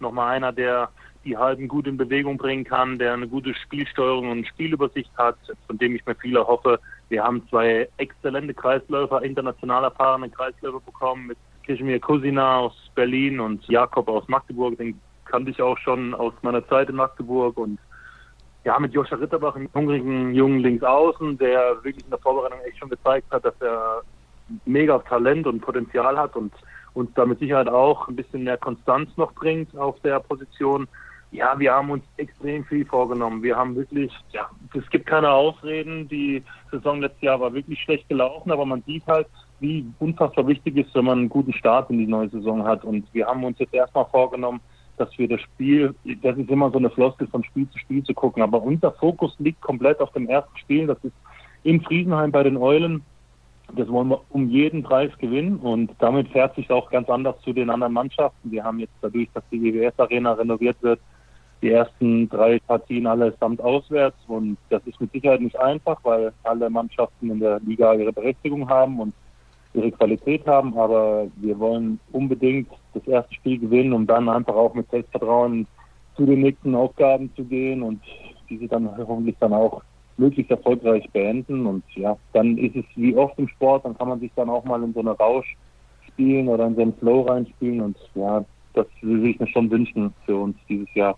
[0.00, 0.90] Nochmal einer, der
[1.24, 5.76] die Halben gut in Bewegung bringen kann, der eine gute Spielsteuerung und Spielübersicht hat, von
[5.78, 6.78] dem ich mir viel erhoffe.
[7.08, 13.66] Wir haben zwei exzellente Kreisläufer, international erfahrene Kreisläufer bekommen mit Kishmir Kusina aus Berlin und
[13.68, 14.76] Jakob aus Magdeburg.
[14.78, 17.78] Den kannte ich auch schon aus meiner Zeit in Magdeburg und
[18.64, 22.90] ja, mit Joscha Ritterbach, einem hungrigen jungen Linksaußen, der wirklich in der Vorbereitung echt schon
[22.90, 24.02] gezeigt hat, dass er
[24.64, 26.52] mega Talent und Potenzial hat und
[26.94, 30.88] uns da mit Sicherheit auch ein bisschen mehr Konstanz noch bringt auf der Position.
[31.36, 33.42] Ja, wir haben uns extrem viel vorgenommen.
[33.42, 36.08] Wir haben wirklich, ja, es gibt keine Ausreden.
[36.08, 39.26] Die Saison letztes Jahr war wirklich schlecht gelaufen, aber man sieht halt,
[39.60, 42.84] wie unfassbar wichtig ist, wenn man einen guten Start in die neue Saison hat.
[42.84, 44.60] Und wir haben uns jetzt erstmal vorgenommen,
[44.96, 48.14] dass wir das Spiel, das ist immer so eine Floskel von Spiel zu Spiel zu
[48.14, 50.86] gucken, aber unser Fokus liegt komplett auf dem ersten Spiel.
[50.86, 51.14] Das ist
[51.64, 53.02] in Friesenheim bei den Eulen.
[53.74, 57.52] Das wollen wir um jeden Preis gewinnen und damit fährt sich auch ganz anders zu
[57.52, 58.50] den anderen Mannschaften.
[58.50, 60.98] Wir haben jetzt dadurch, dass die WWS Arena renoviert wird,
[61.62, 66.68] die ersten drei Partien allesamt auswärts und das ist mit Sicherheit nicht einfach, weil alle
[66.68, 69.14] Mannschaften in der Liga ihre Berechtigung haben und
[69.74, 74.74] ihre Qualität haben, aber wir wollen unbedingt das erste Spiel gewinnen, um dann einfach auch
[74.74, 75.66] mit Selbstvertrauen
[76.16, 78.00] zu den nächsten Aufgaben zu gehen und
[78.48, 79.82] diese dann hoffentlich dann auch
[80.16, 81.66] möglichst erfolgreich beenden.
[81.66, 84.64] Und ja, dann ist es wie oft im Sport, dann kann man sich dann auch
[84.64, 85.56] mal in so eine Rausch
[86.06, 87.80] spielen oder in so einen Flow reinspielen.
[87.80, 91.16] Und ja, das würde ich mir schon wünschen für uns dieses Jahr.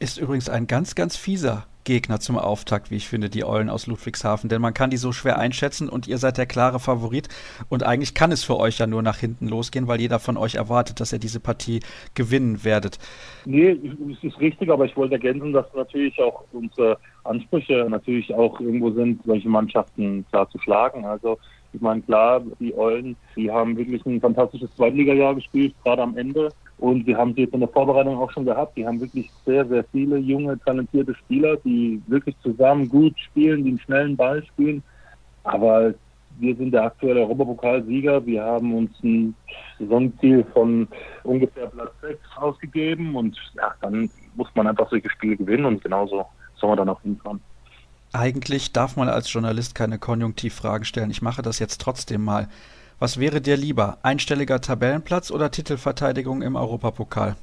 [0.00, 3.86] Ist übrigens ein ganz, ganz fieser Gegner zum Auftakt, wie ich finde, die Eulen aus
[3.86, 4.48] Ludwigshafen.
[4.48, 7.28] Denn man kann die so schwer einschätzen und ihr seid der klare Favorit.
[7.68, 10.54] Und eigentlich kann es für euch ja nur nach hinten losgehen, weil jeder von euch
[10.54, 11.80] erwartet, dass ihr diese Partie
[12.14, 12.98] gewinnen werdet.
[13.44, 13.78] Nee,
[14.10, 18.90] es ist richtig, aber ich wollte ergänzen, dass natürlich auch unsere Ansprüche natürlich auch irgendwo
[18.92, 21.04] sind, solche Mannschaften klar zu schlagen.
[21.04, 21.36] Also
[21.74, 26.48] ich meine, klar, die Eulen, die haben wirklich ein fantastisches Zweitligajahr gespielt, gerade am Ende.
[26.80, 28.74] Und wir haben sie jetzt in der Vorbereitung auch schon gehabt.
[28.74, 33.70] Die haben wirklich sehr, sehr viele junge, talentierte Spieler, die wirklich zusammen gut spielen, die
[33.70, 34.82] einen schnellen Ball spielen.
[35.44, 35.92] Aber
[36.38, 38.24] wir sind der aktuelle Europapokalsieger.
[38.24, 39.34] Wir haben uns ein
[39.78, 40.88] Saisonziel von
[41.22, 43.14] ungefähr Platz 6 ausgegeben.
[43.14, 45.66] Und ja, dann muss man einfach solche Spiele gewinnen.
[45.66, 46.24] Und genauso
[46.56, 47.40] soll man dann auch hinfahren.
[48.14, 51.10] Eigentlich darf man als Journalist keine Konjunktivfragen stellen.
[51.10, 52.48] Ich mache das jetzt trotzdem mal.
[53.00, 57.34] Was wäre dir lieber, einstelliger Tabellenplatz oder Titelverteidigung im Europapokal?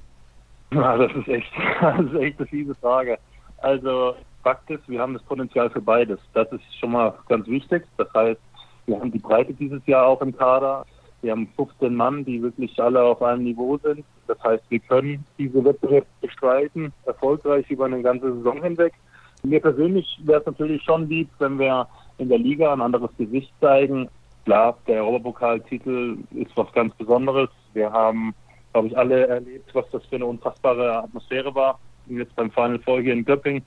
[0.72, 3.18] Ja, das ist echt, das ist echt eine fiese Frage.
[3.58, 6.20] Also Fakt ist, wir haben das Potenzial für beides.
[6.36, 7.84] Das ist schon mal ganz wichtig.
[7.98, 8.40] Das heißt,
[8.86, 10.86] wir haben die Breite dieses Jahr auch im Kader.
[11.24, 14.06] Wir haben 15 Mann, die wirklich alle auf einem Niveau sind.
[14.28, 18.94] Das heißt, wir können diese Wettbewerbe bestreiten, erfolgreich über eine ganze Saison hinweg.
[19.42, 21.88] Mir persönlich wäre es natürlich schon lieb, wenn wir
[22.20, 24.08] in der Liga ein anderes Gesicht zeigen.
[24.48, 27.50] Klar, der Europapokaltitel ist was ganz Besonderes.
[27.74, 28.34] Wir haben,
[28.72, 31.78] glaube ich, alle erlebt, was das für eine unfassbare Atmosphäre war.
[32.08, 33.62] Jetzt beim Final Four hier in Göppingen.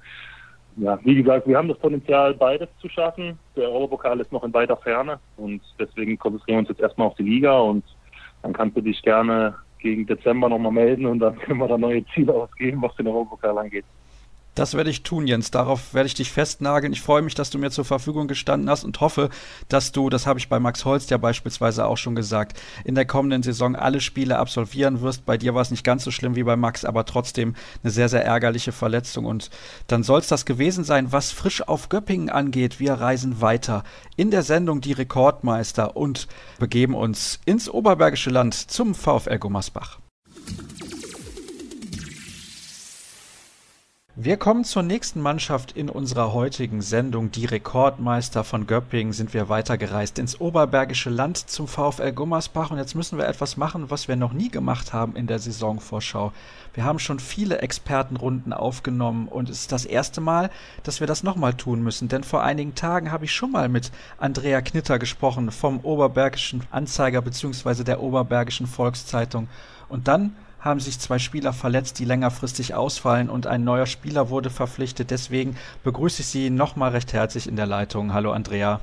[0.77, 3.39] Ja, wie gesagt, wir haben das Potenzial, beides zu schaffen.
[3.57, 7.17] Der Europapokal ist noch in weiter Ferne und deswegen konzentrieren wir uns jetzt erstmal auf
[7.17, 7.85] die Liga und
[8.41, 12.07] dann kannst du dich gerne gegen Dezember nochmal melden und dann können wir da neue
[12.15, 13.85] Ziele ausgeben, was den Europapokal angeht.
[14.55, 15.51] Das werde ich tun, Jens.
[15.51, 16.93] Darauf werde ich dich festnageln.
[16.93, 19.31] Ich freue mich, dass du mir zur Verfügung gestanden hast und hoffe,
[19.69, 23.05] dass du, das habe ich bei Max Holst ja beispielsweise auch schon gesagt, in der
[23.05, 25.25] kommenden Saison alle Spiele absolvieren wirst.
[25.25, 28.09] Bei dir war es nicht ganz so schlimm wie bei Max, aber trotzdem eine sehr,
[28.09, 29.25] sehr ärgerliche Verletzung.
[29.25, 29.51] Und
[29.87, 32.81] dann soll es das gewesen sein, was frisch auf Göppingen angeht.
[32.81, 33.85] Wir reisen weiter
[34.17, 36.27] in der Sendung Die Rekordmeister und
[36.59, 39.99] begeben uns ins Oberbergische Land zum VfL Gummersbach.
[44.23, 47.31] Wir kommen zur nächsten Mannschaft in unserer heutigen Sendung.
[47.31, 52.71] Die Rekordmeister von Göppingen sind wir weitergereist ins Oberbergische Land zum VfL Gummersbach.
[52.71, 56.33] Und jetzt müssen wir etwas machen, was wir noch nie gemacht haben in der Saisonvorschau.
[56.75, 60.51] Wir haben schon viele Expertenrunden aufgenommen und es ist das erste Mal,
[60.83, 62.09] dass wir das nochmal tun müssen.
[62.09, 67.23] Denn vor einigen Tagen habe ich schon mal mit Andrea Knitter gesprochen vom Oberbergischen Anzeiger
[67.23, 67.85] bzw.
[67.85, 69.49] der Oberbergischen Volkszeitung.
[69.89, 74.51] Und dann haben sich zwei Spieler verletzt, die längerfristig ausfallen und ein neuer Spieler wurde
[74.51, 75.11] verpflichtet.
[75.11, 78.13] Deswegen begrüße ich Sie nochmal recht herzlich in der Leitung.
[78.13, 78.81] Hallo Andrea.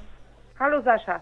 [0.60, 1.22] Hallo Sascha.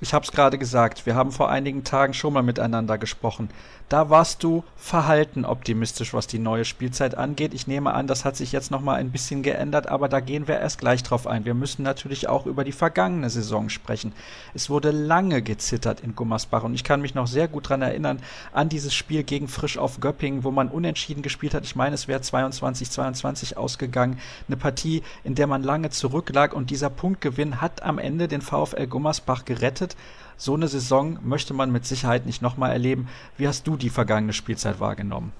[0.00, 3.50] Ich habe es gerade gesagt, wir haben vor einigen Tagen schon mal miteinander gesprochen.
[3.88, 7.54] Da warst du verhalten optimistisch, was die neue Spielzeit angeht.
[7.54, 10.46] Ich nehme an, das hat sich jetzt noch mal ein bisschen geändert, aber da gehen
[10.46, 11.46] wir erst gleich drauf ein.
[11.46, 14.12] Wir müssen natürlich auch über die vergangene Saison sprechen.
[14.52, 18.20] Es wurde lange gezittert in Gummersbach und ich kann mich noch sehr gut daran erinnern
[18.52, 21.64] an dieses Spiel gegen Frisch auf Göppingen, wo man unentschieden gespielt hat.
[21.64, 24.18] Ich meine, es wäre 22-22 ausgegangen.
[24.48, 28.86] Eine Partie, in der man lange zurücklag und dieser Punktgewinn hat am Ende den VfL
[28.86, 29.87] Gummersbach gerettet.
[30.36, 33.08] So eine Saison möchte man mit Sicherheit nicht nochmal erleben.
[33.36, 35.32] Wie hast du die vergangene Spielzeit wahrgenommen?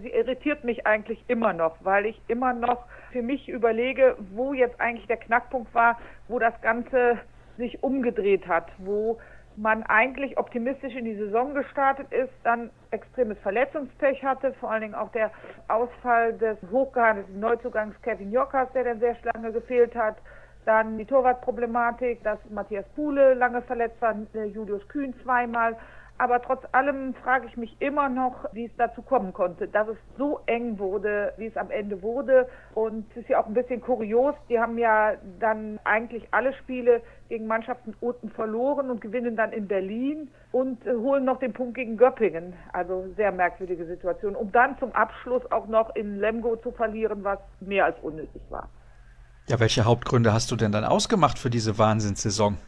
[0.00, 4.80] Sie irritiert mich eigentlich immer noch, weil ich immer noch für mich überlege, wo jetzt
[4.80, 5.98] eigentlich der Knackpunkt war,
[6.28, 7.18] wo das Ganze
[7.56, 9.18] sich umgedreht hat, wo
[9.56, 14.94] man eigentlich optimistisch in die Saison gestartet ist, dann extremes Verletzungspech hatte, vor allen Dingen
[14.94, 15.32] auch der
[15.66, 20.16] Ausfall des hochgehandelten Neuzugangs Kevin Jockers, der dann sehr lange gefehlt hat,
[20.64, 25.76] dann die Torwartproblematik, dass Matthias Puhle lange verletzt war, äh, Julius Kühn zweimal.
[26.20, 29.96] Aber trotz allem frage ich mich immer noch, wie es dazu kommen konnte, dass es
[30.16, 32.48] so eng wurde, wie es am Ende wurde.
[32.74, 34.34] Und es ist ja auch ein bisschen kurios.
[34.48, 39.68] Die haben ja dann eigentlich alle Spiele gegen Mannschaften unten verloren und gewinnen dann in
[39.68, 42.54] Berlin und äh, holen noch den Punkt gegen Göppingen.
[42.72, 44.34] Also sehr merkwürdige Situation.
[44.34, 48.68] Um dann zum Abschluss auch noch in Lemgo zu verlieren, was mehr als unnötig war.
[49.48, 52.58] Ja, welche Hauptgründe hast du denn dann ausgemacht für diese Wahnsinnssaison?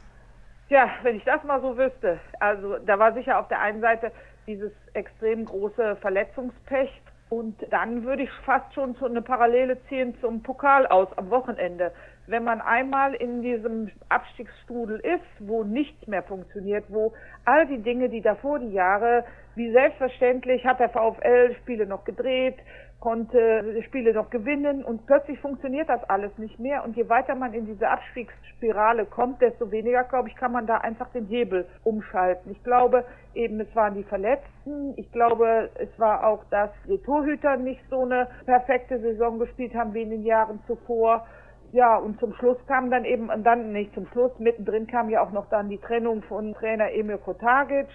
[0.71, 2.19] Ja, wenn ich das mal so wüsste.
[2.39, 4.11] Also da war sicher auf der einen Seite
[4.47, 6.89] dieses extrem große Verletzungspech
[7.29, 11.93] und dann würde ich fast schon so eine Parallele ziehen zum Pokal aus am Wochenende.
[12.27, 17.13] wenn man einmal in diesem Abstiegsstrudel ist, wo nichts mehr funktioniert, wo
[17.45, 19.25] all die Dinge, die davor die Jahre,
[19.57, 22.57] wie selbstverständlich hat der VfL Spiele noch gedreht,
[23.01, 27.55] konnte Spiele noch gewinnen und plötzlich funktioniert das alles nicht mehr und je weiter man
[27.55, 32.53] in diese Abstiegsspirale kommt, desto weniger, glaube ich, kann man da einfach den Hebel umschalten.
[32.53, 37.57] Ich glaube eben, es waren die Verletzten, ich glaube, es war auch, dass die Torhüter
[37.57, 41.27] nicht so eine perfekte Saison gespielt haben wie in den Jahren zuvor.
[41.73, 45.23] Ja, und zum Schluss kam dann eben, und dann nicht zum Schluss, mittendrin kam ja
[45.23, 47.87] auch noch dann die Trennung von Trainer Emil Kotagic,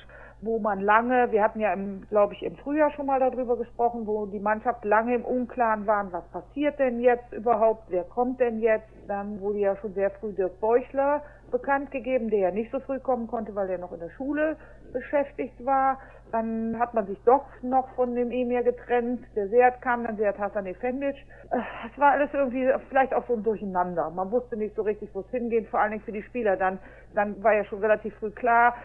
[0.45, 1.75] wo man lange, wir hatten ja,
[2.09, 6.13] glaube ich, im Frühjahr schon mal darüber gesprochen, wo die Mannschaft lange im Unklaren waren,
[6.13, 8.87] was passiert denn jetzt überhaupt, wer kommt denn jetzt.
[9.07, 12.99] Dann wurde ja schon sehr früh Dirk Beuchler bekannt gegeben, der ja nicht so früh
[12.99, 14.57] kommen konnte, weil er noch in der Schule
[14.93, 15.99] beschäftigt war.
[16.31, 19.25] Dann hat man sich doch noch von dem Emir getrennt.
[19.35, 21.15] Der Seat kam dann, Seat Hassan Efendic.
[21.51, 21.59] Äh,
[21.91, 24.09] es war alles irgendwie vielleicht auch so ein Durcheinander.
[24.09, 26.57] Man wusste nicht so richtig, wo es hingeht, vor allen Dingen für die Spieler.
[26.57, 26.79] Dann,
[27.13, 28.75] dann war ja schon relativ früh klar,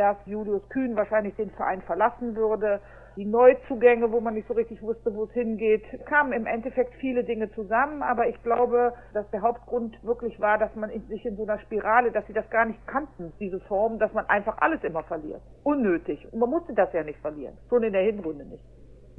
[0.00, 2.80] dass Julius Kühn wahrscheinlich den Verein verlassen würde
[3.16, 7.24] die Neuzugänge, wo man nicht so richtig wusste, wo es hingeht, kamen im Endeffekt viele
[7.24, 8.02] Dinge zusammen.
[8.02, 12.12] Aber ich glaube, dass der Hauptgrund wirklich war, dass man sich in so einer Spirale,
[12.12, 15.42] dass sie das gar nicht kannten, diese Form, dass man einfach alles immer verliert.
[15.64, 16.26] Unnötig.
[16.32, 17.56] Und man musste das ja nicht verlieren.
[17.68, 18.64] Schon in der Hinrunde nicht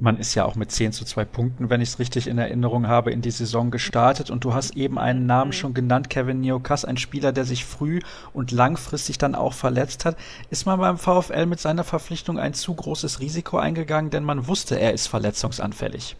[0.02, 2.88] man ist ja auch mit 10 zu 2 Punkten, wenn ich es richtig in Erinnerung
[2.88, 4.30] habe, in die Saison gestartet.
[4.30, 5.52] Und du hast eben einen Namen mhm.
[5.52, 8.00] schon genannt, Kevin Neokas, ein Spieler, der sich früh
[8.32, 10.16] und langfristig dann auch verletzt hat.
[10.50, 14.78] Ist man beim VfL mit seiner Verpflichtung ein zu großes Risiko eingegangen, denn man wusste,
[14.78, 16.16] er ist verletzungsanfällig?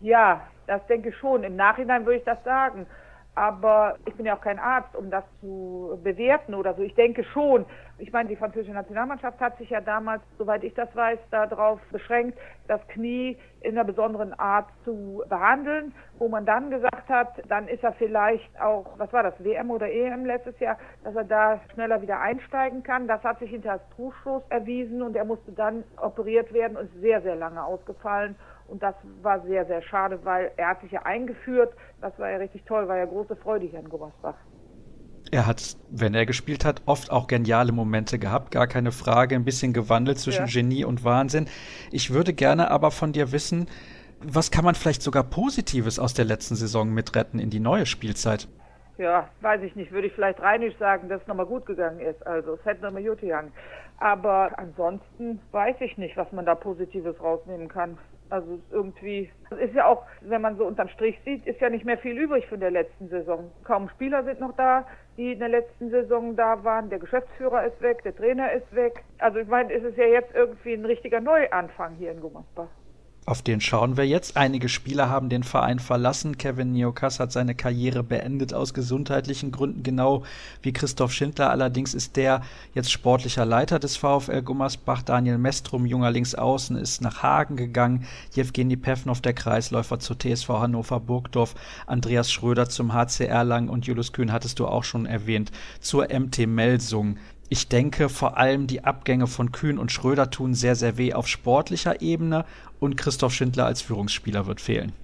[0.00, 1.44] Ja, das denke ich schon.
[1.44, 2.86] Im Nachhinein würde ich das sagen.
[3.34, 6.82] Aber ich bin ja auch kein Arzt, um das zu bewerten oder so.
[6.82, 7.64] Ich denke schon.
[7.96, 12.36] Ich meine, die französische Nationalmannschaft hat sich ja damals, soweit ich das weiß, darauf beschränkt,
[12.68, 17.82] das Knie in einer besonderen Art zu behandeln, wo man dann gesagt hat, dann ist
[17.82, 22.02] er vielleicht auch, was war das, WM oder EM letztes Jahr, dass er da schneller
[22.02, 23.06] wieder einsteigen kann.
[23.06, 27.00] Das hat sich hinter als Trugschluss erwiesen und er musste dann operiert werden und ist
[27.00, 28.36] sehr, sehr lange ausgefallen.
[28.68, 31.74] Und das war sehr, sehr schade, weil er hat sich ja eingeführt.
[32.00, 34.36] Das war ja richtig toll, war ja große Freude hier in Gummersbach.
[35.30, 39.44] Er hat, wenn er gespielt hat, oft auch geniale Momente gehabt, gar keine Frage, ein
[39.44, 40.52] bisschen gewandelt zwischen ja.
[40.52, 41.48] Genie und Wahnsinn.
[41.90, 43.66] Ich würde gerne aber von dir wissen,
[44.20, 48.48] was kann man vielleicht sogar Positives aus der letzten Saison mitretten in die neue Spielzeit?
[48.98, 49.90] Ja, weiß ich nicht.
[49.90, 52.24] Würde ich vielleicht reinisch sagen, dass es nochmal gut gegangen ist.
[52.26, 53.52] Also es hätte nochmal gut gegangen.
[53.98, 57.98] Aber ansonsten weiß ich nicht, was man da Positives rausnehmen kann.
[58.32, 61.84] Also irgendwie, es ist ja auch, wenn man so unterm Strich sieht, ist ja nicht
[61.84, 63.50] mehr viel übrig von der letzten Saison.
[63.62, 64.86] Kaum Spieler sind noch da,
[65.18, 66.88] die in der letzten Saison da waren.
[66.88, 69.04] Der Geschäftsführer ist weg, der Trainer ist weg.
[69.18, 72.68] Also ich meine, es ist ja jetzt irgendwie ein richtiger Neuanfang hier in Gummersbach.
[73.24, 74.36] Auf den schauen wir jetzt.
[74.36, 76.38] Einige Spieler haben den Verein verlassen.
[76.38, 80.24] Kevin Niokas hat seine Karriere beendet aus gesundheitlichen Gründen, genau
[80.60, 81.50] wie Christoph Schindler.
[81.50, 82.42] Allerdings ist der
[82.74, 85.02] jetzt sportlicher Leiter des VfL Gummersbach.
[85.02, 88.08] Daniel Mestrum, junger Linksaußen, ist nach Hagen gegangen.
[88.32, 91.54] Jewgeni Pevnov, der Kreisläufer zur TSV Hannover Burgdorf.
[91.86, 95.52] Andreas Schröder zum HCR Lang und Julius Kühn hattest du auch schon erwähnt.
[95.80, 97.18] Zur MT Melsung.
[97.52, 101.28] Ich denke, vor allem die Abgänge von Kühn und Schröder tun sehr, sehr weh auf
[101.28, 102.46] sportlicher Ebene
[102.80, 104.94] und Christoph Schindler als Führungsspieler wird fehlen.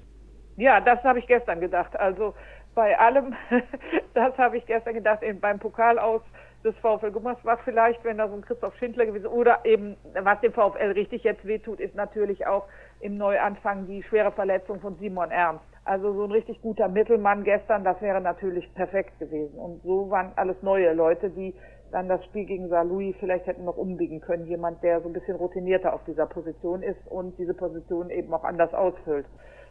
[0.57, 1.95] Ja, das habe ich gestern gedacht.
[2.01, 2.33] Also
[2.75, 3.35] bei allem,
[4.15, 6.23] das habe ich gestern gedacht, eben beim Pokal aus
[6.65, 10.55] des VfL Gummersbach vielleicht, wenn da so ein Christoph Schindler gewesen oder eben, was dem
[10.55, 12.65] VfL richtig jetzt wehtut, ist natürlich auch
[13.01, 15.67] im Neuanfang die schwere Verletzung von Simon Ernst.
[15.85, 19.59] Also so ein richtig guter Mittelmann gestern, das wäre natürlich perfekt gewesen.
[19.59, 21.55] Und so waren alles neue Leute, die
[21.93, 24.47] dann das Spiel gegen Saarlouis vielleicht hätten noch umbiegen können.
[24.47, 28.45] Jemand, der so ein bisschen routinierter auf dieser Position ist und diese Position eben auch
[28.45, 29.27] anders ausfüllt.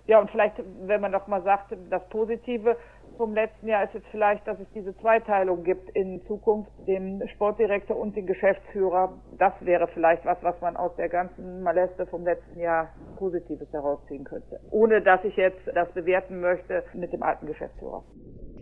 [0.07, 2.77] Ja, und vielleicht, wenn man noch mal sagt, das Positive
[3.17, 7.97] vom letzten Jahr ist jetzt vielleicht, dass es diese Zweiteilung gibt in Zukunft, den Sportdirektor
[7.97, 9.13] und den Geschäftsführer.
[9.37, 14.23] Das wäre vielleicht was, was man aus der ganzen Maleste vom letzten Jahr Positives herausziehen
[14.23, 14.59] könnte.
[14.71, 18.03] Ohne dass ich jetzt das bewerten möchte mit dem alten Geschäftsführer.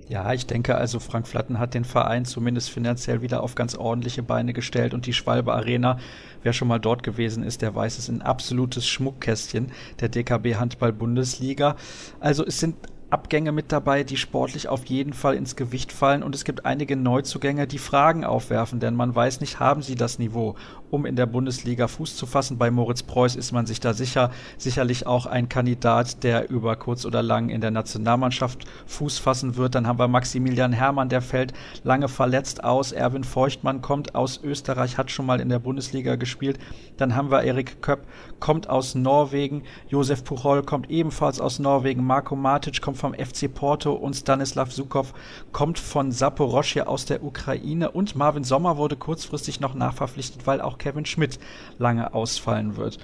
[0.08, 4.22] Ja, ich denke also, Frank Flatten hat den Verein zumindest finanziell wieder auf ganz ordentliche
[4.22, 5.98] Beine gestellt und die Schwalbe Arena,
[6.44, 10.94] wer schon mal dort gewesen ist, der weiß es, ein absolutes Schmuckkästchen der DKB Handball
[10.94, 11.76] Bundesliga.
[12.20, 12.76] Also es sind
[13.10, 16.96] Abgänge mit dabei, die sportlich auf jeden Fall ins Gewicht fallen und es gibt einige
[16.96, 20.56] Neuzugänge, die Fragen aufwerfen, denn man weiß nicht, haben sie das Niveau,
[20.92, 22.58] um in der Bundesliga Fuß zu fassen.
[22.58, 27.06] Bei Moritz Preuß ist man sich da sicher, sicherlich auch ein Kandidat, der über kurz
[27.06, 29.76] oder lang in der Nationalmannschaft Fuß fassen wird.
[29.76, 32.92] Dann haben wir Maximilian Hermann, der fällt lange verletzt aus.
[32.92, 36.60] Erwin Feuchtmann kommt aus Österreich, hat schon mal in der Bundesliga gespielt.
[36.98, 38.06] Dann haben wir Erik Köpp,
[38.40, 39.64] kommt aus Norwegen.
[39.90, 42.04] Josef Puchol kommt ebenfalls aus Norwegen.
[42.06, 45.14] Marco Matic kommt vom FC Porto und Stanislav Sukow
[45.52, 50.75] kommt von Saporoschje aus der Ukraine und Marvin Sommer wurde kurzfristig noch nachverpflichtet, weil auch
[50.78, 51.40] Kevin Schmidt
[51.78, 53.00] lange ausfallen wird.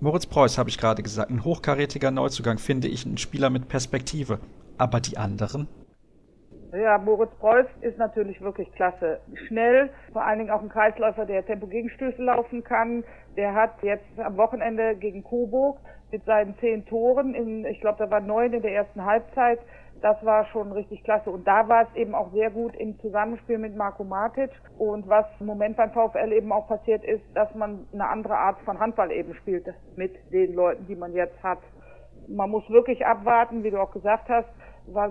[0.00, 4.38] Moritz Preuß habe ich gerade gesagt, ein hochkarätiger Neuzugang, finde ich, ein Spieler mit Perspektive.
[4.76, 5.68] Aber die anderen?
[6.72, 9.20] Ja, Moritz Preuß ist natürlich wirklich klasse.
[9.46, 13.04] Schnell, vor allen Dingen auch ein Kreisläufer, der Tempo-Gegenstöße laufen kann.
[13.36, 15.78] Der hat jetzt am Wochenende gegen Coburg
[16.10, 19.60] mit seinen zehn Toren, in, ich glaube, da waren neun in der ersten Halbzeit,
[20.00, 21.30] das war schon richtig klasse.
[21.30, 24.50] Und da war es eben auch sehr gut im Zusammenspiel mit Marco Matic.
[24.78, 28.58] Und was im Moment beim VfL eben auch passiert ist, dass man eine andere Art
[28.64, 31.60] von Handball eben spielt mit den Leuten, die man jetzt hat.
[32.28, 34.48] Man muss wirklich abwarten, wie du auch gesagt hast,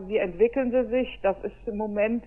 [0.07, 1.19] wie entwickeln sie sich.
[1.21, 2.23] Das ist im Moment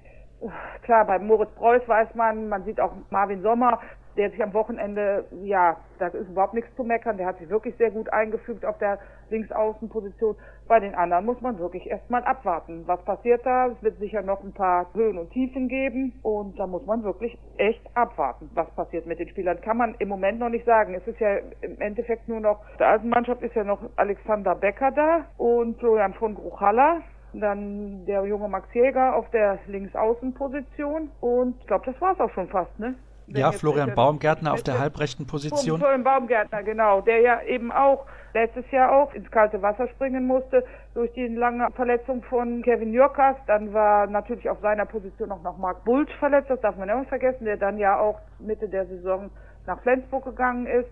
[0.83, 3.81] klar, bei Moritz Preuß weiß man, man sieht auch Marvin Sommer,
[4.17, 7.77] der sich am Wochenende, ja, da ist überhaupt nichts zu meckern, der hat sich wirklich
[7.77, 8.99] sehr gut eingefügt auf der
[9.31, 10.37] Linksaußenposition.
[10.69, 12.83] Bei den anderen muss man wirklich erstmal abwarten.
[12.87, 13.69] Was passiert da?
[13.69, 17.39] Es wird sicher noch ein paar Höhen und Tiefen geben und da muss man wirklich
[17.57, 19.61] echt abwarten, was passiert mit den Spielern.
[19.61, 20.95] Kann man im Moment noch nicht sagen.
[20.95, 24.91] Es ist ja im Endeffekt nur noch, der alten Mannschaft ist ja noch Alexander Becker
[24.91, 27.01] da und Florian von Gruchalla.
[27.33, 32.31] Dann der junge Max Jäger auf der Linksaußenposition und ich glaube, das war es auch
[32.31, 32.95] schon fast, ne?
[33.29, 35.79] ja, Florian Baumgärtner auf der halbrechten Position.
[35.79, 40.65] Florian Baumgärtner, genau, der ja eben auch letztes Jahr auch ins kalte Wasser springen musste
[40.95, 43.37] durch die lange Verletzung von Kevin Jürkas.
[43.47, 47.09] Dann war natürlich auf seiner Position auch noch Marc Bulsch verletzt, das darf man nicht
[47.09, 49.31] vergessen, der dann ja auch Mitte der Saison
[49.67, 50.89] nach Flensburg gegangen ist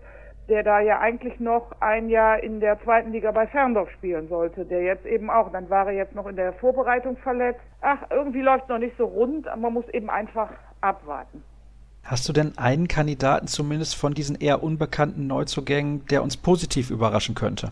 [0.47, 4.65] der da ja eigentlich noch ein Jahr in der zweiten Liga bei Ferndorf spielen sollte,
[4.65, 7.61] der jetzt eben auch, dann war er jetzt noch in der Vorbereitung verletzt.
[7.81, 11.43] Ach, irgendwie läuft es noch nicht so rund, man muss eben einfach abwarten.
[12.05, 17.33] Hast du denn einen Kandidaten zumindest von diesen eher unbekannten Neuzugängen, der uns positiv überraschen
[17.33, 17.71] könnte?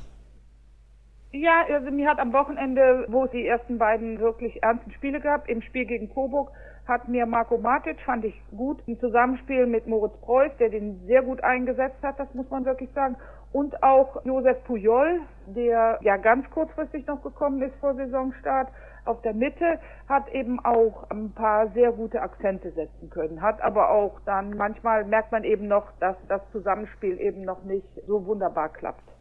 [1.32, 5.48] Ja, also mir hat am Wochenende, wo es die ersten beiden wirklich ernsten Spiele gab,
[5.48, 6.52] im Spiel gegen Coburg,
[6.88, 11.22] hat mir Marco Matic, fand ich gut, im Zusammenspiel mit Moritz Preuß, der den sehr
[11.22, 13.15] gut eingesetzt hat, das muss man wirklich sagen,
[13.52, 18.69] und auch Josef Pujol, der ja ganz kurzfristig noch gekommen ist vor Saisonstart,
[19.06, 23.89] auf der Mitte hat eben auch ein paar sehr gute Akzente setzen können, hat aber
[23.89, 28.70] auch dann manchmal merkt man eben noch, dass das Zusammenspiel eben noch nicht so wunderbar
[28.70, 29.12] klappt.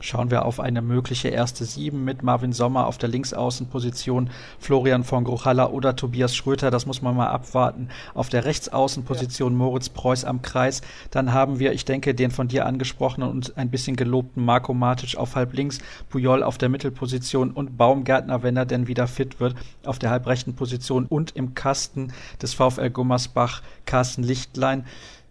[0.00, 5.24] Schauen wir auf eine mögliche erste Sieben mit Marvin Sommer auf der Linksaußenposition, Florian von
[5.24, 7.88] Gruchalla oder Tobias Schröter, das muss man mal abwarten.
[8.14, 9.58] Auf der Rechtsaußenposition ja.
[9.58, 10.82] Moritz Preuß am Kreis.
[11.10, 15.16] Dann haben wir, ich denke, den von dir angesprochenen und ein bisschen gelobten Marco Matic
[15.16, 15.78] auf halb links,
[16.10, 19.54] Pujol auf der Mittelposition und Baumgärtner, wenn er denn wieder fit wird,
[19.84, 24.84] auf der halbrechten Position und im Kasten des VfL Gummersbach Carsten Lichtlein.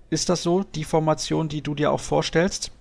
[0.10, 2.72] Ist das so, die Formation, die du dir auch vorstellst?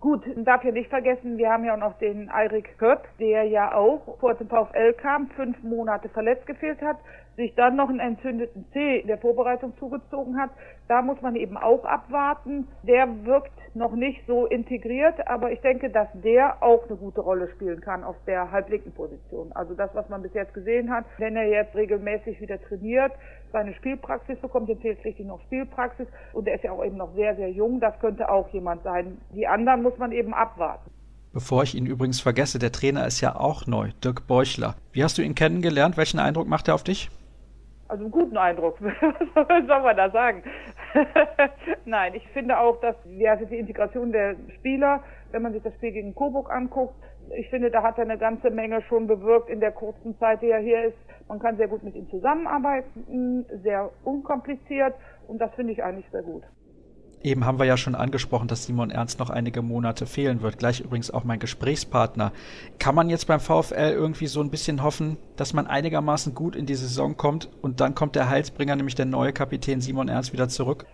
[0.00, 3.74] Gut, darf ja nicht vergessen, wir haben ja auch noch den Eirik Köpp, der ja
[3.74, 6.96] auch vor dem VfL kam, fünf Monate verletzt gefehlt hat,
[7.36, 10.50] sich dann noch einen entzündeten in der Vorbereitung zugezogen hat.
[10.88, 12.66] Da muss man eben auch abwarten.
[12.82, 17.48] Der wirkt noch nicht so integriert, aber ich denke, dass der auch eine gute Rolle
[17.54, 19.52] spielen kann auf der halblinken Position.
[19.52, 23.12] Also das, was man bis jetzt gesehen hat, wenn er jetzt regelmäßig wieder trainiert,
[23.52, 27.34] seine Spielpraxis bekommt, fehlt richtig noch Spielpraxis und er ist ja auch eben noch sehr,
[27.36, 29.18] sehr jung, das könnte auch jemand sein.
[29.34, 30.90] Die anderen muss man eben abwarten.
[31.32, 34.74] Bevor ich ihn übrigens vergesse, der Trainer ist ja auch neu, Dirk Beuchler.
[34.92, 35.96] Wie hast du ihn kennengelernt?
[35.96, 37.08] Welchen Eindruck macht er auf dich?
[37.90, 40.44] Also einen guten Eindruck, was soll man da sagen?
[41.84, 45.90] Nein, ich finde auch, dass ja, die Integration der Spieler, wenn man sich das Spiel
[45.90, 46.94] gegen Coburg anguckt,
[47.36, 50.50] ich finde, da hat er eine ganze Menge schon bewirkt in der kurzen Zeit, die
[50.50, 50.98] er hier ist.
[51.26, 54.94] Man kann sehr gut mit ihm zusammenarbeiten, sehr unkompliziert
[55.26, 56.44] und das finde ich eigentlich sehr gut.
[57.22, 60.58] Eben haben wir ja schon angesprochen, dass Simon Ernst noch einige Monate fehlen wird.
[60.58, 62.32] Gleich übrigens auch mein Gesprächspartner.
[62.78, 66.64] Kann man jetzt beim VfL irgendwie so ein bisschen hoffen, dass man einigermaßen gut in
[66.64, 70.48] die Saison kommt und dann kommt der Heilsbringer, nämlich der neue Kapitän Simon Ernst, wieder
[70.48, 70.86] zurück?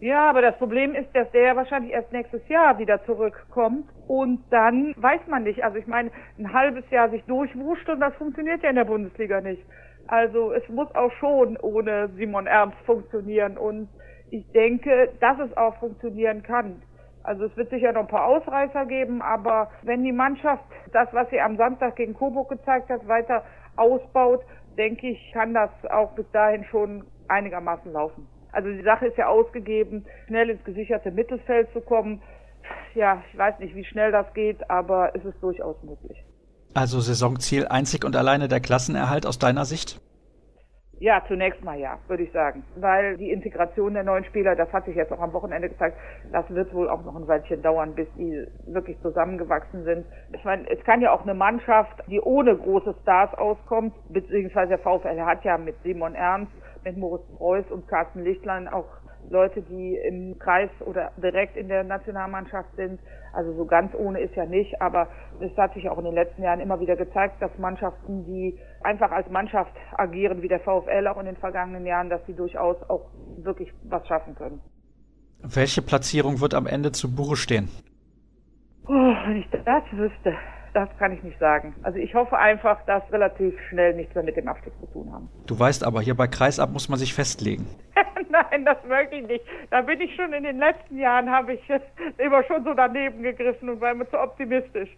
[0.00, 4.94] Ja, aber das Problem ist, dass der wahrscheinlich erst nächstes Jahr wieder zurückkommt und dann
[4.96, 5.64] weiß man nicht.
[5.64, 9.40] Also ich meine, ein halbes Jahr sich durchwuscht und das funktioniert ja in der Bundesliga
[9.40, 9.62] nicht.
[10.06, 13.88] Also es muss auch schon ohne Simon Ernst funktionieren und
[14.32, 16.82] ich denke, dass es auch funktionieren kann.
[17.22, 21.28] Also es wird sicher noch ein paar Ausreißer geben, aber wenn die Mannschaft das, was
[21.30, 23.44] sie am Samstag gegen Coburg gezeigt hat, weiter
[23.76, 24.40] ausbaut,
[24.78, 28.26] denke ich, kann das auch bis dahin schon einigermaßen laufen.
[28.52, 32.22] Also die Sache ist ja ausgegeben, schnell ins gesicherte Mittelfeld zu kommen.
[32.94, 36.24] Ja, ich weiß nicht, wie schnell das geht, aber es ist durchaus möglich.
[36.74, 40.00] Also Saisonziel einzig und alleine der Klassenerhalt aus deiner Sicht?
[41.02, 42.62] Ja, zunächst mal ja, würde ich sagen.
[42.76, 45.98] Weil die Integration der neuen Spieler, das hat sich jetzt auch am Wochenende gezeigt,
[46.30, 50.06] das wird wohl auch noch ein Weilchen dauern, bis die wirklich zusammengewachsen sind.
[50.32, 54.78] Ich meine, es kann ja auch eine Mannschaft, die ohne große Stars auskommt, beziehungsweise der
[54.78, 56.52] VfL hat ja mit Simon Ernst,
[56.84, 58.86] mit Moritz Preuß und Carsten Lichtlein auch
[59.28, 63.00] Leute, die im Kreis oder direkt in der Nationalmannschaft sind.
[63.32, 65.08] Also so ganz ohne ist ja nicht, aber
[65.40, 69.10] es hat sich auch in den letzten Jahren immer wieder gezeigt, dass Mannschaften, die einfach
[69.10, 73.06] als Mannschaft agieren, wie der VfL auch in den vergangenen Jahren, dass sie durchaus auch
[73.38, 74.60] wirklich was schaffen können.
[75.42, 77.68] Welche Platzierung wird am Ende zu Buche stehen?
[78.86, 80.36] Oh, wenn ich das wüsste
[80.74, 81.74] das kann ich nicht sagen.
[81.82, 85.28] Also ich hoffe einfach, dass relativ schnell nichts mehr mit dem Abstieg zu tun haben.
[85.46, 87.66] Du weißt aber, hier bei Kreisab muss man sich festlegen.
[88.30, 89.44] Nein, das möchte ich nicht.
[89.70, 91.60] Da bin ich schon in den letzten Jahren, habe ich
[92.18, 94.88] immer schon so daneben gegriffen und war immer zu optimistisch.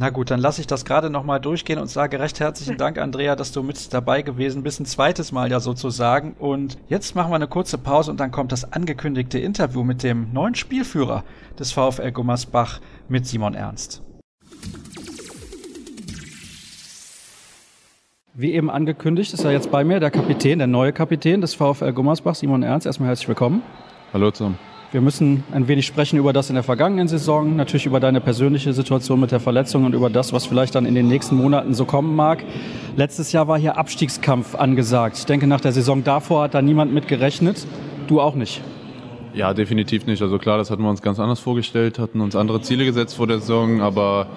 [0.00, 3.34] Na gut, dann lasse ich das gerade nochmal durchgehen und sage recht herzlichen Dank, Andrea,
[3.34, 4.78] dass du mit dabei gewesen bist.
[4.78, 6.36] Ein zweites Mal ja sozusagen.
[6.38, 10.32] Und jetzt machen wir eine kurze Pause und dann kommt das angekündigte Interview mit dem
[10.32, 11.24] neuen Spielführer
[11.58, 12.78] des VfL Gummersbach
[13.08, 14.00] mit Simon Ernst.
[18.34, 21.92] Wie eben angekündigt, ist er jetzt bei mir der Kapitän, der neue Kapitän des VfL
[21.92, 22.86] Gummersbach, Simon Ernst.
[22.86, 23.62] Erstmal herzlich willkommen.
[24.12, 24.58] Hallo zusammen.
[24.90, 28.72] Wir müssen ein wenig sprechen über das in der vergangenen Saison, natürlich über deine persönliche
[28.72, 31.84] Situation mit der Verletzung und über das, was vielleicht dann in den nächsten Monaten so
[31.84, 32.42] kommen mag.
[32.96, 35.18] Letztes Jahr war hier Abstiegskampf angesagt.
[35.18, 37.66] Ich denke, nach der Saison davor hat da niemand mit gerechnet.
[38.06, 38.62] Du auch nicht.
[39.34, 40.22] Ja, definitiv nicht.
[40.22, 43.26] Also klar, das hatten wir uns ganz anders vorgestellt, hatten uns andere Ziele gesetzt vor
[43.26, 44.28] der Saison, aber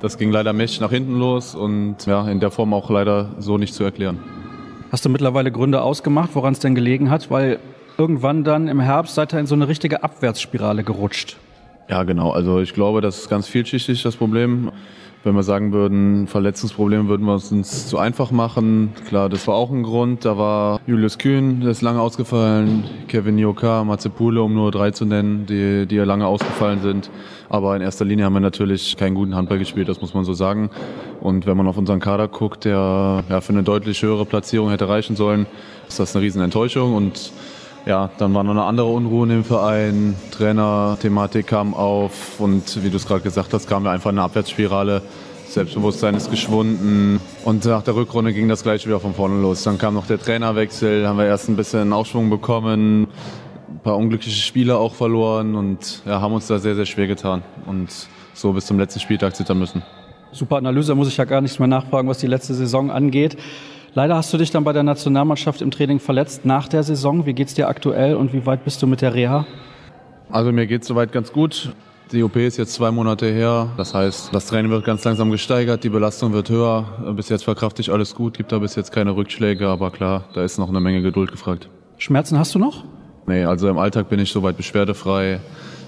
[0.00, 3.58] das ging leider mächtig nach hinten los und ja, in der Form auch leider so
[3.58, 4.18] nicht zu erklären.
[4.90, 7.30] Hast du mittlerweile Gründe ausgemacht, woran es denn gelegen hat?
[7.30, 7.58] Weil
[7.98, 11.36] irgendwann dann im Herbst seid ihr in so eine richtige Abwärtsspirale gerutscht.
[11.88, 12.30] Ja, genau.
[12.30, 14.70] Also ich glaube, das ist ganz vielschichtig das Problem.
[15.24, 18.92] Wenn wir sagen würden, Verletzungsprobleme würden wir es uns zu einfach machen.
[19.08, 20.24] Klar, das war auch ein Grund.
[20.24, 25.04] Da war Julius Kühn, der ist lange ausgefallen, Kevin Joka, Mazepule, um nur drei zu
[25.04, 27.10] nennen, die, die ja lange ausgefallen sind.
[27.48, 30.34] Aber in erster Linie haben wir natürlich keinen guten Handball gespielt, das muss man so
[30.34, 30.70] sagen.
[31.20, 34.88] Und wenn man auf unseren Kader guckt, der ja, für eine deutlich höhere Platzierung hätte
[34.88, 35.46] reichen sollen,
[35.88, 36.94] ist das eine riesen Enttäuschung.
[36.94, 37.32] Und
[37.86, 40.14] ja, dann war noch eine andere Unruhe dem Verein.
[40.30, 44.24] Trainer-Thematik kam auf und wie du es gerade gesagt hast, kamen wir einfach in eine
[44.24, 45.02] Abwärtsspirale.
[45.48, 49.62] Selbstbewusstsein ist geschwunden und nach der Rückrunde ging das gleich wieder von vorne los.
[49.62, 53.08] Dann kam noch der Trainerwechsel, haben wir erst ein bisschen Aufschwung bekommen,
[53.68, 57.42] ein paar unglückliche Spiele auch verloren und ja, haben uns da sehr, sehr schwer getan
[57.66, 57.88] und
[58.34, 59.82] so bis zum letzten Spieltag zittern müssen.
[60.32, 63.38] Super Analyse, muss ich ja gar nichts mehr nachfragen, was die letzte Saison angeht.
[63.98, 67.26] Leider hast du dich dann bei der Nationalmannschaft im Training verletzt nach der Saison.
[67.26, 69.44] Wie geht's dir aktuell und wie weit bist du mit der Reha?
[70.30, 71.72] Also mir geht's soweit ganz gut.
[72.12, 73.70] Die OP ist jetzt zwei Monate her.
[73.76, 76.84] Das heißt, das Training wird ganz langsam gesteigert, die Belastung wird höher.
[77.16, 80.44] Bis jetzt verkrafte ich alles gut, gibt da bis jetzt keine Rückschläge, aber klar, da
[80.44, 81.68] ist noch eine Menge Geduld gefragt.
[81.96, 82.84] Schmerzen hast du noch?
[83.26, 85.40] Nee, also im Alltag bin ich soweit beschwerdefrei.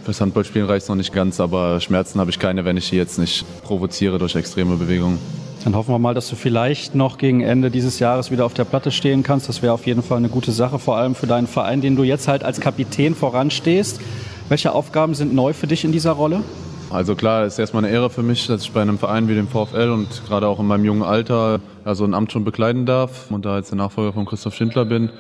[0.05, 2.97] Fürs Handballspielen reicht es noch nicht ganz, aber Schmerzen habe ich keine, wenn ich sie
[2.97, 5.19] jetzt nicht provoziere durch extreme Bewegungen.
[5.65, 8.65] Dann hoffen wir mal, dass du vielleicht noch gegen Ende dieses Jahres wieder auf der
[8.65, 9.49] Platte stehen kannst.
[9.49, 12.03] Das wäre auf jeden Fall eine gute Sache, vor allem für deinen Verein, den du
[12.03, 14.01] jetzt halt als Kapitän voranstehst.
[14.49, 16.43] Welche Aufgaben sind neu für dich in dieser Rolle?
[16.89, 19.35] Also klar, es ist erstmal eine Ehre für mich, dass ich bei einem Verein wie
[19.35, 22.87] dem VfL und gerade auch in meinem jungen Alter ja, so ein Amt schon bekleiden
[22.87, 25.11] darf und da jetzt der Nachfolger von Christoph Schindler bin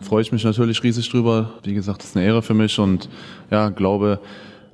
[0.00, 1.50] freue ich mich natürlich riesig drüber.
[1.62, 3.08] Wie gesagt, das ist eine Ehre für mich und
[3.50, 4.20] ja, glaube,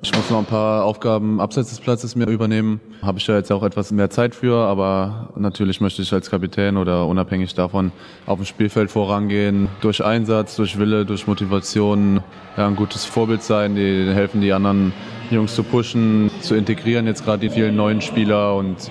[0.04, 2.78] ich muss noch ein paar Aufgaben abseits des Platzes mir übernehmen.
[3.00, 6.76] Habe ich ja jetzt auch etwas mehr Zeit für, aber natürlich möchte ich als Kapitän
[6.76, 7.90] oder unabhängig davon
[8.26, 9.68] auf dem Spielfeld vorangehen.
[9.80, 12.20] Durch Einsatz, durch Wille, durch Motivation,
[12.58, 14.92] ja, ein gutes Vorbild sein, die helfen die anderen
[15.30, 18.90] Jungs zu pushen, zu integrieren, jetzt gerade die vielen neuen Spieler und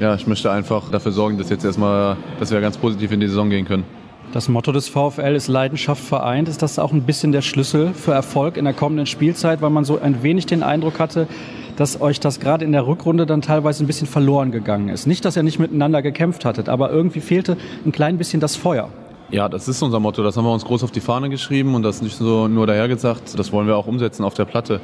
[0.00, 3.28] ja, ich möchte einfach dafür sorgen, dass jetzt erstmal, dass wir ganz positiv in die
[3.28, 3.97] Saison gehen können.
[4.32, 6.50] Das Motto des VfL ist Leidenschaft vereint.
[6.50, 9.84] Ist das auch ein bisschen der Schlüssel für Erfolg in der kommenden Spielzeit, weil man
[9.84, 11.26] so ein wenig den Eindruck hatte,
[11.76, 15.06] dass euch das gerade in der Rückrunde dann teilweise ein bisschen verloren gegangen ist?
[15.06, 17.56] Nicht, dass ihr nicht miteinander gekämpft hattet, aber irgendwie fehlte
[17.86, 18.90] ein klein bisschen das Feuer.
[19.30, 20.22] Ja, das ist unser Motto.
[20.22, 23.38] Das haben wir uns groß auf die Fahne geschrieben und das nicht so nur dahergesagt.
[23.38, 24.80] Das wollen wir auch umsetzen auf der Platte.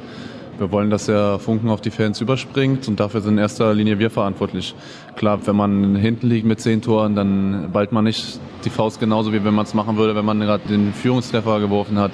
[0.57, 3.99] Wir wollen, dass der Funken auf die Fans überspringt und dafür sind in erster Linie
[3.99, 4.73] wir verantwortlich.
[5.17, 9.33] Klar, wenn man hinten liegt mit zehn Toren, dann ballt man nicht die Faust genauso,
[9.33, 12.11] wie wenn man es machen würde, wenn man gerade den Führungstreffer geworfen hat.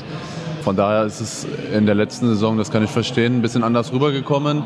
[0.61, 3.91] Von daher ist es in der letzten Saison, das kann ich verstehen, ein bisschen anders
[3.91, 4.63] rübergekommen.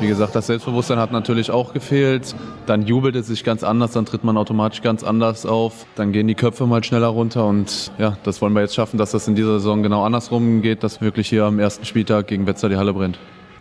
[0.00, 2.34] Wie gesagt, das Selbstbewusstsein hat natürlich auch gefehlt.
[2.66, 5.86] Dann jubelt es sich ganz anders, dann tritt man automatisch ganz anders auf.
[5.94, 9.12] Dann gehen die Köpfe mal schneller runter und ja, das wollen wir jetzt schaffen, dass
[9.12, 12.68] das in dieser Saison genau andersrum geht, dass wirklich hier am ersten Spieltag gegen Wetzlar
[12.68, 13.18] die Halle brennt.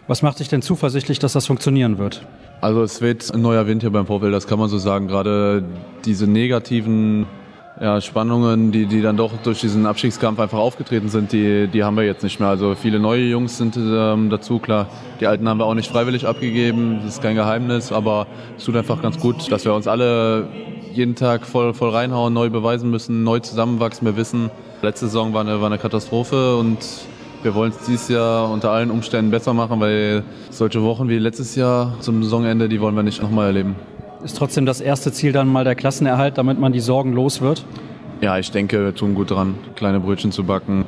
[0.07, 2.25] Was macht dich denn zuversichtlich, dass das funktionieren wird?
[2.59, 5.07] Also es weht ein neuer Wind hier beim VfL, das kann man so sagen.
[5.07, 5.63] Gerade
[6.05, 7.27] diese negativen
[7.81, 11.97] ja, Spannungen, die, die dann doch durch diesen Abstiegskampf einfach aufgetreten sind, die, die haben
[11.97, 12.49] wir jetzt nicht mehr.
[12.49, 14.87] Also viele neue Jungs sind ähm, dazu, klar.
[15.19, 18.75] Die alten haben wir auch nicht freiwillig abgegeben, das ist kein Geheimnis, aber es tut
[18.75, 20.47] einfach ganz gut, dass wir uns alle
[20.93, 24.05] jeden Tag voll, voll reinhauen, neu beweisen müssen, neu zusammenwachsen.
[24.05, 24.51] Wir wissen,
[24.83, 26.77] letzte Saison war eine, war eine Katastrophe und
[27.41, 31.55] wir wollen es dieses Jahr unter allen Umständen besser machen, weil solche Wochen wie letztes
[31.55, 33.75] Jahr zum Saisonende, die wollen wir nicht nochmal erleben.
[34.23, 37.65] Ist trotzdem das erste Ziel dann mal der Klassenerhalt, damit man die Sorgen los wird?
[38.21, 40.85] Ja, ich denke, wir tun gut dran, kleine Brötchen zu backen.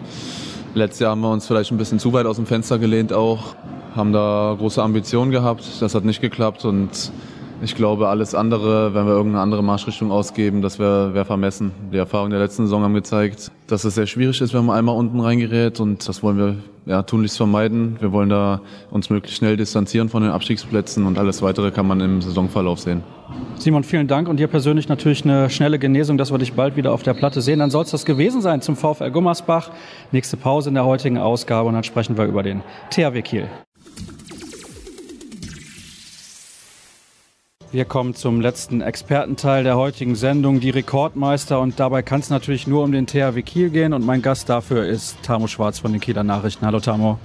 [0.75, 3.55] Letztes Jahr haben wir uns vielleicht ein bisschen zu weit aus dem Fenster gelehnt auch,
[3.95, 5.63] haben da große Ambitionen gehabt.
[5.79, 7.11] Das hat nicht geklappt und
[7.62, 11.72] ich glaube, alles andere, wenn wir irgendeine andere Marschrichtung ausgeben, das wäre wär vermessen.
[11.91, 14.95] Die Erfahrungen der letzten Saison haben gezeigt, dass es sehr schwierig ist, wenn man einmal
[14.95, 17.97] unten reingerät und das wollen wir ja, tunlichst vermeiden.
[17.99, 22.01] Wir wollen da uns möglichst schnell distanzieren von den Abstiegsplätzen und alles weitere kann man
[22.01, 23.04] im Saisonverlauf sehen.
[23.58, 26.91] Simon, vielen Dank und dir persönlich natürlich eine schnelle Genesung, dass wir dich bald wieder
[26.91, 27.60] auf der Platte sehen.
[27.60, 29.72] Dann soll es das gewesen sein zum VfL Gummersbach.
[30.12, 33.47] Nächste Pause in der heutigen Ausgabe und dann sprechen wir über den THW Kiel.
[37.74, 41.59] Wir kommen zum letzten Expertenteil der heutigen Sendung, die Rekordmeister.
[41.59, 43.93] Und dabei kann es natürlich nur um den THW Kiel gehen.
[43.93, 46.67] Und mein Gast dafür ist Tamo Schwarz von den Kieler Nachrichten.
[46.67, 47.17] Hallo Tamo.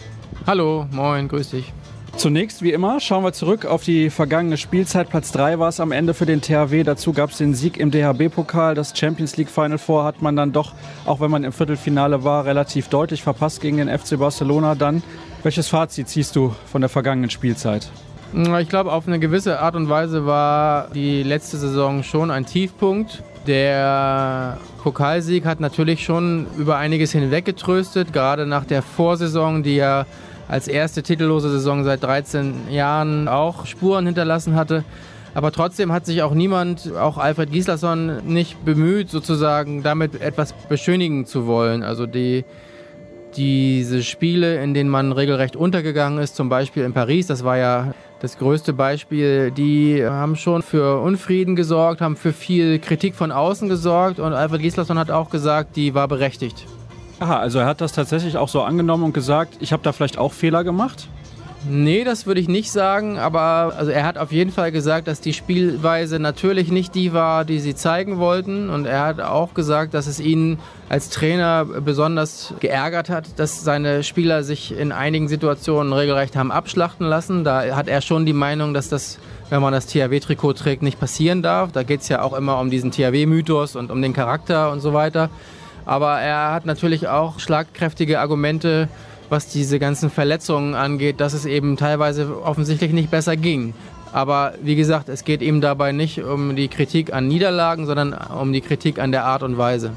[0.46, 1.70] Hallo, moin, grüß dich.
[2.16, 5.10] Zunächst, wie immer, schauen wir zurück auf die vergangene Spielzeit.
[5.10, 6.82] Platz 3 war es am Ende für den THW.
[6.82, 8.74] Dazu gab es den Sieg im DHB-Pokal.
[8.74, 10.72] Das Champions League Final Four hat man dann doch,
[11.04, 14.74] auch wenn man im Viertelfinale war, relativ deutlich verpasst gegen den FC Barcelona.
[14.74, 15.02] Dann,
[15.42, 17.90] welches Fazit ziehst du von der vergangenen Spielzeit?
[18.32, 23.22] Ich glaube, auf eine gewisse Art und Weise war die letzte Saison schon ein Tiefpunkt.
[23.46, 30.04] Der Pokalsieg hat natürlich schon über einiges hinweggetröstet, gerade nach der Vorsaison, die ja
[30.46, 34.84] als erste titellose Saison seit 13 Jahren auch Spuren hinterlassen hatte.
[35.32, 41.24] Aber trotzdem hat sich auch niemand, auch Alfred Gislason, nicht bemüht, sozusagen damit etwas beschönigen
[41.24, 41.82] zu wollen.
[41.82, 42.44] Also die
[43.36, 47.94] diese Spiele, in denen man regelrecht untergegangen ist, zum Beispiel in Paris, das war ja
[48.20, 53.68] das größte Beispiel, die haben schon für Unfrieden gesorgt, haben für viel Kritik von außen
[53.68, 56.66] gesorgt und Alfred Gislason hat auch gesagt, die war berechtigt.
[57.20, 60.18] Aha, also er hat das tatsächlich auch so angenommen und gesagt, ich habe da vielleicht
[60.18, 61.08] auch Fehler gemacht?
[61.66, 65.20] Nee, das würde ich nicht sagen, aber also er hat auf jeden Fall gesagt, dass
[65.20, 68.70] die Spielweise natürlich nicht die war, die sie zeigen wollten.
[68.70, 74.04] Und er hat auch gesagt, dass es ihn als Trainer besonders geärgert hat, dass seine
[74.04, 77.42] Spieler sich in einigen Situationen regelrecht haben abschlachten lassen.
[77.42, 79.18] Da hat er schon die Meinung, dass das,
[79.50, 81.72] wenn man das THW-Trikot trägt, nicht passieren darf.
[81.72, 84.94] Da geht es ja auch immer um diesen THW-Mythos und um den Charakter und so
[84.94, 85.28] weiter.
[85.84, 88.88] Aber er hat natürlich auch schlagkräftige Argumente
[89.30, 93.74] was diese ganzen Verletzungen angeht, dass es eben teilweise offensichtlich nicht besser ging.
[94.12, 98.52] Aber wie gesagt, es geht ihm dabei nicht um die Kritik an Niederlagen, sondern um
[98.52, 99.92] die Kritik an der Art und Weise.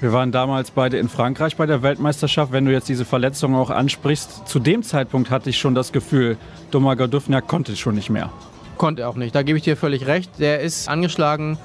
[0.00, 2.52] Wir waren damals beide in Frankreich bei der Weltmeisterschaft.
[2.52, 6.36] Wenn du jetzt diese Verletzungen auch ansprichst, zu dem Zeitpunkt hatte ich schon das Gefühl,
[6.70, 8.30] Domaga Dufner konnte schon nicht mehr.
[8.76, 10.30] Konnte er auch nicht, da gebe ich dir völlig recht.
[10.38, 11.56] Der ist angeschlagen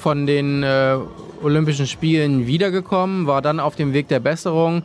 [0.00, 0.96] von den äh,
[1.42, 4.82] Olympischen Spielen wiedergekommen, war dann auf dem Weg der Besserung.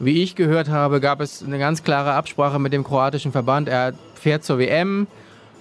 [0.00, 3.68] Wie ich gehört habe, gab es eine ganz klare Absprache mit dem kroatischen Verband.
[3.68, 5.06] Er fährt zur WM,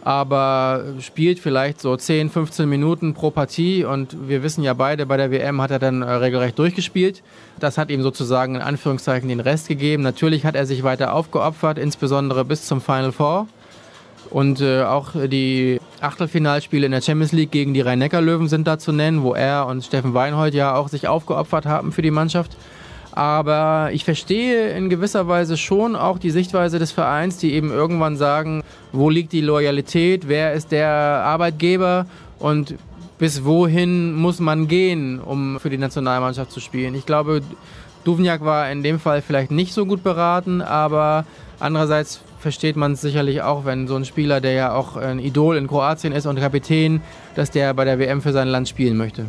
[0.04, 3.86] aber spielt vielleicht so 10, 15 Minuten pro Partie.
[3.86, 7.22] Und wir wissen ja beide, bei der WM hat er dann äh, regelrecht durchgespielt.
[7.60, 10.04] Das hat ihm sozusagen in Anführungszeichen den Rest gegeben.
[10.04, 13.48] Natürlich hat er sich weiter aufgeopfert, insbesondere bis zum Final Four.
[14.30, 18.92] Und äh, auch die Achtelfinalspiele in der Champions League gegen die Rhein-Neckar-Löwen sind da zu
[18.92, 22.58] nennen, wo er und Steffen Weinhold ja auch sich aufgeopfert haben für die Mannschaft.
[23.16, 28.18] Aber ich verstehe in gewisser Weise schon auch die Sichtweise des Vereins, die eben irgendwann
[28.18, 32.08] sagen, wo liegt die Loyalität, wer ist der Arbeitgeber
[32.40, 32.74] und
[33.20, 36.96] bis wohin muss man gehen, um für die Nationalmannschaft zu spielen.
[36.96, 37.44] Ich glaube,
[38.04, 41.26] Duvniak war in dem Fall vielleicht nicht so gut beraten, aber
[41.60, 45.56] andererseits versteht man es sicherlich auch, wenn so ein Spieler, der ja auch ein Idol
[45.56, 47.02] in Kroatien ist und Kapitän,
[47.36, 49.28] dass der bei der WM für sein Land spielen möchte.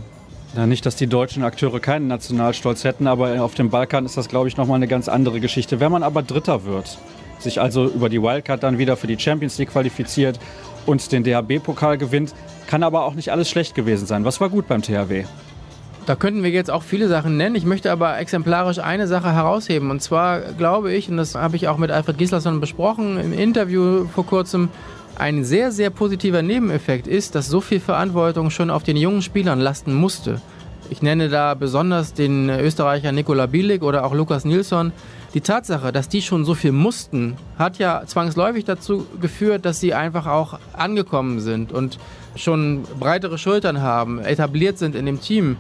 [0.56, 4.28] Ja, nicht, dass die deutschen Akteure keinen Nationalstolz hätten, aber auf dem Balkan ist das,
[4.28, 5.80] glaube ich, nochmal eine ganz andere Geschichte.
[5.80, 6.96] Wenn man aber Dritter wird,
[7.40, 10.38] sich also über die Wildcard dann wieder für die Champions League qualifiziert
[10.86, 12.34] und den DHB-Pokal gewinnt,
[12.68, 14.24] kann aber auch nicht alles schlecht gewesen sein.
[14.24, 15.24] Was war gut beim THW?
[16.06, 17.56] Da könnten wir jetzt auch viele Sachen nennen.
[17.56, 19.90] Ich möchte aber exemplarisch eine Sache herausheben.
[19.90, 24.06] Und zwar glaube ich, und das habe ich auch mit Alfred Gislason besprochen im Interview
[24.14, 24.68] vor kurzem,
[25.18, 29.60] ein sehr, sehr positiver Nebeneffekt ist, dass so viel Verantwortung schon auf den jungen Spielern
[29.60, 30.40] lasten musste.
[30.90, 34.92] Ich nenne da besonders den Österreicher Nikola Bielik oder auch Lukas Nilsson.
[35.32, 39.94] Die Tatsache, dass die schon so viel mussten, hat ja zwangsläufig dazu geführt, dass sie
[39.94, 41.98] einfach auch angekommen sind und
[42.36, 45.56] schon breitere Schultern haben, etabliert sind in dem Team.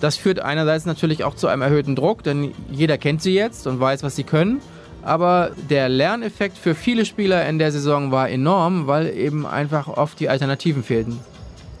[0.00, 3.80] Das führt einerseits natürlich auch zu einem erhöhten Druck, denn jeder kennt sie jetzt und
[3.80, 4.60] weiß, was sie können.
[5.06, 10.18] Aber der Lerneffekt für viele Spieler in der Saison war enorm, weil eben einfach oft
[10.18, 11.20] die Alternativen fehlten.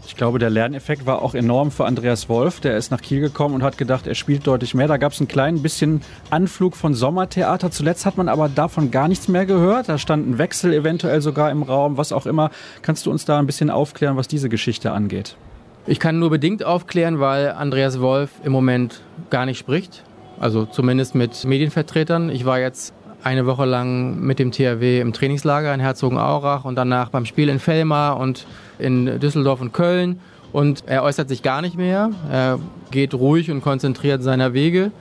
[0.06, 2.60] Ich glaube, der Lerneffekt war auch enorm für Andreas Wolf.
[2.60, 4.86] Der ist nach Kiel gekommen und hat gedacht, er spielt deutlich mehr.
[4.86, 7.72] Da gab es einen kleinen bisschen Anflug von Sommertheater.
[7.72, 9.88] Zuletzt hat man aber davon gar nichts mehr gehört.
[9.88, 12.52] Da stand ein Wechsel eventuell sogar im Raum, was auch immer.
[12.82, 15.36] Kannst du uns da ein bisschen aufklären, was diese Geschichte angeht?
[15.88, 20.04] Ich kann nur bedingt aufklären, weil Andreas Wolf im Moment gar nicht spricht.
[20.38, 22.30] Also zumindest mit Medienvertretern.
[22.30, 22.92] Ich war jetzt
[23.22, 27.58] eine Woche lang mit dem THW im Trainingslager in Herzogenaurach und danach beim Spiel in
[27.58, 28.46] Fellmar und
[28.78, 30.20] in Düsseldorf und Köln.
[30.52, 32.10] Und er äußert sich gar nicht mehr.
[32.30, 32.58] Er
[32.90, 34.92] geht ruhig und konzentriert seiner Wege.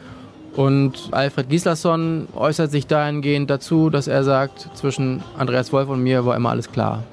[0.55, 6.25] Und Alfred Gislason äußert sich dahingehend dazu, dass er sagt, zwischen Andreas Wolf und mir
[6.25, 7.03] war immer alles klar.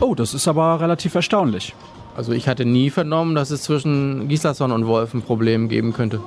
[0.00, 1.74] Oh, das ist aber relativ erstaunlich.
[2.16, 6.20] Also ich hatte nie vernommen, dass es zwischen Gislason und Wolf ein Problem geben könnte.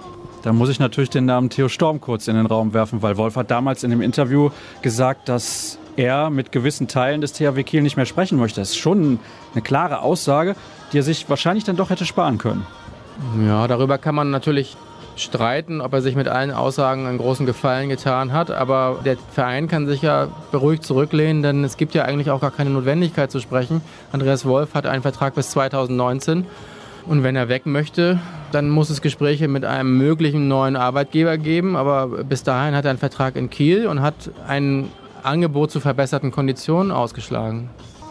[0.48, 3.36] Da muss ich natürlich den Namen Theo Storm kurz in den Raum werfen, weil Wolf
[3.36, 4.50] hat damals in dem Interview
[4.82, 8.62] gesagt, dass er mit gewissen Teilen des THW Kiel nicht mehr sprechen möchte.
[8.62, 9.20] Das ist schon
[9.52, 10.56] eine klare Aussage,
[10.93, 12.66] die er sich wahrscheinlich dann doch hätte sparen können.
[13.45, 14.78] Ja, darüber kann man natürlich
[15.18, 18.50] streiten, ob er sich mit allen Aussagen einen großen Gefallen getan hat.
[18.50, 22.52] Aber der Verein kann sich ja beruhigt zurücklehnen, denn es gibt ja eigentlich auch gar
[22.52, 23.82] keine Notwendigkeit zu sprechen.
[24.14, 26.45] Andreas Wolf hat einen Vertrag bis 2019
[27.08, 28.20] und wenn er weg möchte,
[28.51, 31.76] dann muss es Gespräche mit einem möglichen neuen Arbeitgeber geben.
[31.76, 34.89] Aber bis dahin hat er einen Vertrag in Kiel und hat ein
[35.24, 37.70] Angebot zu verbesserten Konditionen ausgeschlagen.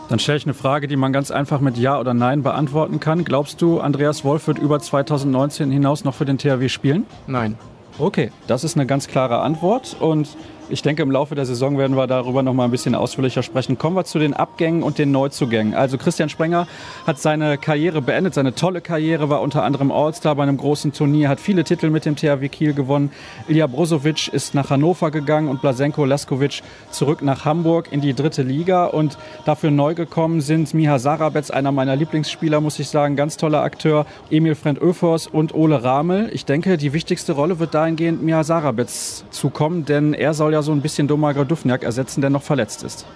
[0.09, 3.25] Dann stelle ich eine Frage, die man ganz einfach mit Ja oder Nein beantworten kann.
[3.25, 7.07] Glaubst du, Andreas Wolf wird über 2019 hinaus noch für den THW spielen?
[7.27, 7.57] Nein.
[7.99, 9.97] Okay, das ist eine ganz klare Antwort.
[9.99, 10.37] Und
[10.69, 13.79] ich denke, im Laufe der Saison werden wir darüber noch mal ein bisschen ausführlicher sprechen.
[13.79, 15.75] Kommen wir zu den Abgängen und den Neuzugängen.
[15.75, 16.67] Also Christian Sprenger
[17.07, 21.29] hat seine Karriere beendet, seine tolle Karriere, war unter anderem All-Star bei einem großen Turnier,
[21.29, 23.11] hat viele Titel mit dem THW Kiel gewonnen.
[23.47, 28.43] Ilja Brozovic ist nach Hannover gegangen und Blasenko Laskovic zurück nach Hamburg in die dritte
[28.43, 28.87] Liga.
[28.87, 33.63] Und dafür neu gekommen sind Miha Sarabetz, einer meiner Lieblingsspieler, muss ich sagen, ganz toller
[33.63, 36.29] Akteur, Emil Frend Öfers und Ole Ramel.
[36.33, 40.63] Ich denke, die wichtigste Rolle wird dahingehend Miha Sarabetz zukommen, denn er soll ja ja
[40.63, 43.07] so ein bisschen Domaga Dufniak ersetzen, der noch verletzt ist.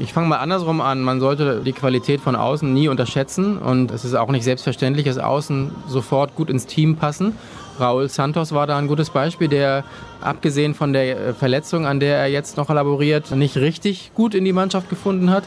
[0.00, 1.00] Ich fange mal andersrum an.
[1.02, 5.18] Man sollte die Qualität von außen nie unterschätzen und es ist auch nicht selbstverständlich, dass
[5.18, 7.34] außen sofort gut ins Team passen.
[7.80, 9.84] Raul Santos war da ein gutes Beispiel, der
[10.20, 14.52] abgesehen von der Verletzung, an der er jetzt noch laboriert, nicht richtig gut in die
[14.52, 15.44] Mannschaft gefunden hat.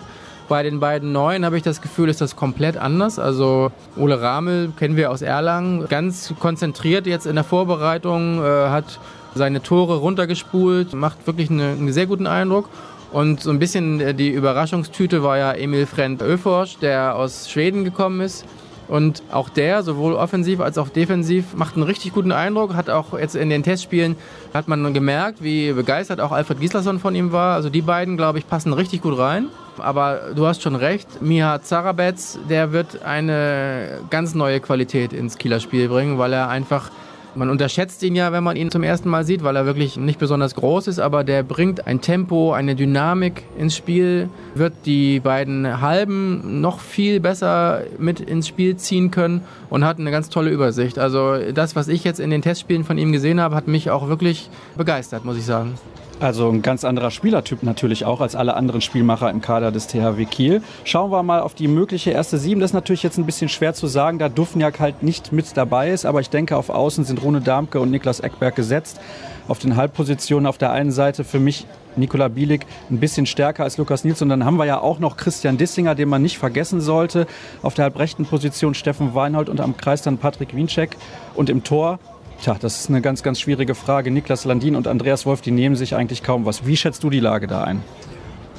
[0.48, 3.20] Bei den beiden Neuen habe ich das Gefühl, ist das komplett anders.
[3.20, 9.00] Also Ole Ramel kennen wir aus Erlangen, ganz konzentriert jetzt in der Vorbereitung, äh, hat
[9.36, 12.70] seine Tore runtergespult, macht wirklich eine, einen sehr guten Eindruck.
[13.12, 17.84] Und so ein bisschen äh, die Überraschungstüte war ja Emil Frend Öforsch, der aus Schweden
[17.84, 18.46] gekommen ist.
[18.88, 22.74] Und auch der, sowohl offensiv als auch defensiv, macht einen richtig guten Eindruck.
[22.74, 24.18] Hat auch jetzt in den Testspielen,
[24.54, 27.56] hat man gemerkt, wie begeistert auch Alfred Gislason von ihm war.
[27.56, 29.48] Also die beiden, glaube ich, passen richtig gut rein.
[29.78, 35.62] Aber du hast schon recht, Miha Zarabetz, der wird eine ganz neue Qualität ins Kieler
[35.62, 36.92] Spiel bringen, weil er einfach
[37.36, 40.20] man unterschätzt ihn ja, wenn man ihn zum ersten Mal sieht, weil er wirklich nicht
[40.20, 45.82] besonders groß ist, aber der bringt ein Tempo, eine Dynamik ins Spiel, wird die beiden
[45.82, 51.00] Halben noch viel besser mit ins Spiel ziehen können und hat eine ganz tolle Übersicht.
[51.00, 54.08] Also das, was ich jetzt in den Testspielen von ihm gesehen habe, hat mich auch
[54.08, 55.76] wirklich begeistert, muss ich sagen.
[56.22, 60.26] Also ein ganz anderer Spielertyp natürlich auch als alle anderen Spielmacher im Kader des THW
[60.26, 60.62] Kiel.
[60.84, 62.62] Schauen wir mal auf die mögliche erste Sieben.
[62.62, 65.90] Das ist natürlich jetzt ein bisschen schwer zu sagen, da Dufniak halt nicht mit dabei
[65.90, 66.06] ist.
[66.06, 69.02] Aber ich denke, auf Außen sind Rune Darmke und Niklas Eckberg gesetzt.
[69.48, 71.66] Auf den Halbpositionen auf der einen Seite für mich
[71.96, 74.22] Nikola Bielik ein bisschen stärker als Lukas Nils.
[74.22, 77.26] Und dann haben wir ja auch noch Christian Dissinger, den man nicht vergessen sollte.
[77.64, 80.98] Auf der halbrechten Position Steffen Weinhold und am Kreis dann Patrick Wiencheck.
[81.34, 81.98] Und im Tor
[82.42, 84.10] Tja, das ist eine ganz, ganz schwierige Frage.
[84.10, 86.66] Niklas Landin und Andreas Wolf, die nehmen sich eigentlich kaum was.
[86.66, 87.84] Wie schätzt du die Lage da ein?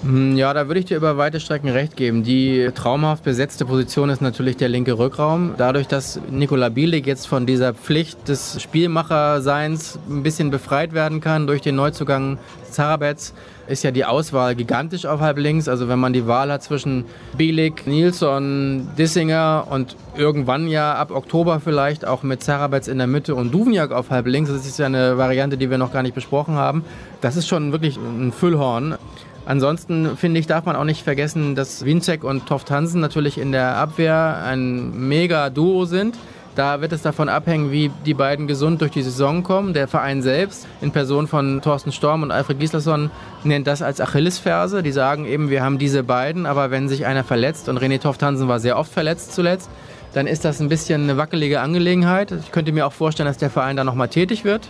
[0.03, 2.25] Hm, ja, da würde ich dir über weite Strecken recht geben.
[2.25, 5.55] Die traumhaft besetzte Position ist natürlich der linke Rückraum.
[5.57, 11.47] Dadurch, dass Nikola Bielik jetzt von dieser Pflicht des Spielmacherseins ein bisschen befreit werden kann
[11.47, 12.39] durch den Neuzugang
[12.69, 13.33] Zarabetz,
[13.69, 15.69] ist ja die Auswahl gigantisch auf halb links.
[15.69, 17.05] Also wenn man die Wahl hat zwischen
[17.37, 23.37] Bielik, Nilsson, Dissinger und irgendwann ja ab Oktober vielleicht auch mit Zarabetz in der Mitte
[23.37, 26.17] und Duvniak auf halb links, das ist ja eine Variante, die wir noch gar nicht
[26.17, 26.85] besprochen haben.
[27.21, 28.97] Das ist schon wirklich ein Füllhorn.
[29.45, 33.53] Ansonsten finde ich, darf man auch nicht vergessen, dass Winzek und Toft Hansen natürlich in
[33.53, 36.17] der Abwehr ein mega Duo sind.
[36.55, 39.73] Da wird es davon abhängen, wie die beiden gesund durch die Saison kommen.
[39.73, 43.11] Der Verein selbst, in Person von Thorsten Storm und Alfred Gislason,
[43.43, 44.83] nennt das als Achillesferse.
[44.83, 48.23] Die sagen eben, wir haben diese beiden, aber wenn sich einer verletzt, und René Toft
[48.23, 49.71] Hansen war sehr oft verletzt zuletzt,
[50.13, 52.33] dann ist das ein bisschen eine wackelige Angelegenheit.
[52.33, 54.69] Ich könnte mir auch vorstellen, dass der Verein da nochmal tätig wird.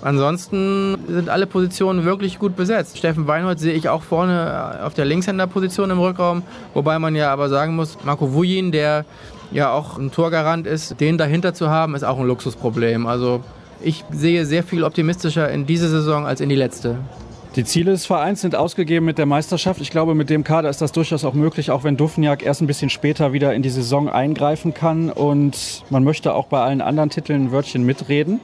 [0.00, 2.98] Ansonsten sind alle Positionen wirklich gut besetzt.
[2.98, 6.42] Steffen Weinhold sehe ich auch vorne auf der Linkshänderposition im Rückraum,
[6.72, 9.04] wobei man ja aber sagen muss, Marco Wujin, der
[9.50, 13.06] ja auch ein Torgarant ist, den dahinter zu haben, ist auch ein Luxusproblem.
[13.06, 13.42] Also
[13.80, 16.96] ich sehe sehr viel optimistischer in diese Saison als in die letzte.
[17.56, 19.80] Die Ziele des Vereins sind ausgegeben mit der Meisterschaft.
[19.80, 22.66] Ich glaube, mit dem Kader ist das durchaus auch möglich, auch wenn Duffenjag erst ein
[22.66, 25.10] bisschen später wieder in die Saison eingreifen kann.
[25.10, 28.40] Und man möchte auch bei allen anderen Titeln ein Wörtchen mitreden.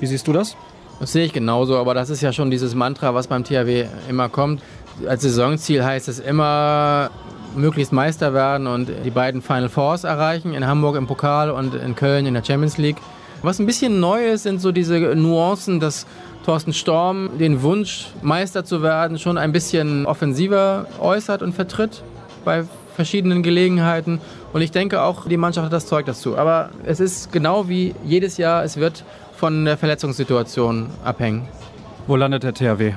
[0.00, 0.56] Wie siehst du das?
[1.02, 4.28] Das sehe ich genauso, aber das ist ja schon dieses Mantra, was beim THW immer
[4.28, 4.62] kommt.
[5.08, 7.10] Als Saisonziel heißt es immer,
[7.56, 11.96] möglichst Meister werden und die beiden Final Fours erreichen, in Hamburg im Pokal und in
[11.96, 12.98] Köln in der Champions League.
[13.42, 16.06] Was ein bisschen neu ist, sind so diese Nuancen, dass
[16.46, 22.04] Thorsten Storm den Wunsch, Meister zu werden, schon ein bisschen offensiver äußert und vertritt
[22.44, 22.62] bei
[22.94, 24.20] verschiedenen Gelegenheiten.
[24.52, 26.38] Und ich denke auch, die Mannschaft hat das Zeug dazu.
[26.38, 29.02] Aber es ist genau wie jedes Jahr, es wird
[29.42, 31.48] von der Verletzungssituation abhängen.
[32.06, 32.92] Wo landet der THW?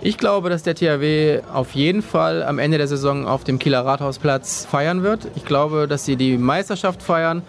[0.00, 3.84] Ich glaube, dass der THW auf jeden Fall am Ende der Saison auf dem Kieler
[3.84, 5.26] Rathausplatz feiern wird.
[5.34, 7.42] Ich glaube, dass sie die Meisterschaft feiern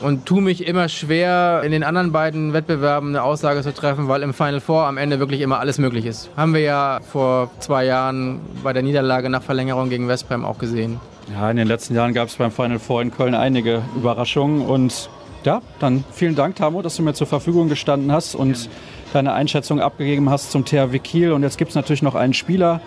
[0.00, 4.22] und tue mich immer schwer, in den anderen beiden Wettbewerben eine Aussage zu treffen, weil
[4.22, 6.30] im Final Four am Ende wirklich immer alles möglich ist.
[6.38, 11.00] Haben wir ja vor zwei Jahren bei der Niederlage nach Verlängerung gegen Westbrem auch gesehen.
[11.34, 15.10] Ja, in den letzten Jahren gab es beim Final Four in Köln einige Überraschungen und
[15.46, 18.68] ja, dann vielen Dank, Tamo, dass du mir zur Verfügung gestanden hast und
[19.12, 21.32] deine Einschätzung abgegeben hast zum THW Kiel.
[21.32, 22.80] Und jetzt gibt es natürlich noch einen Spieler,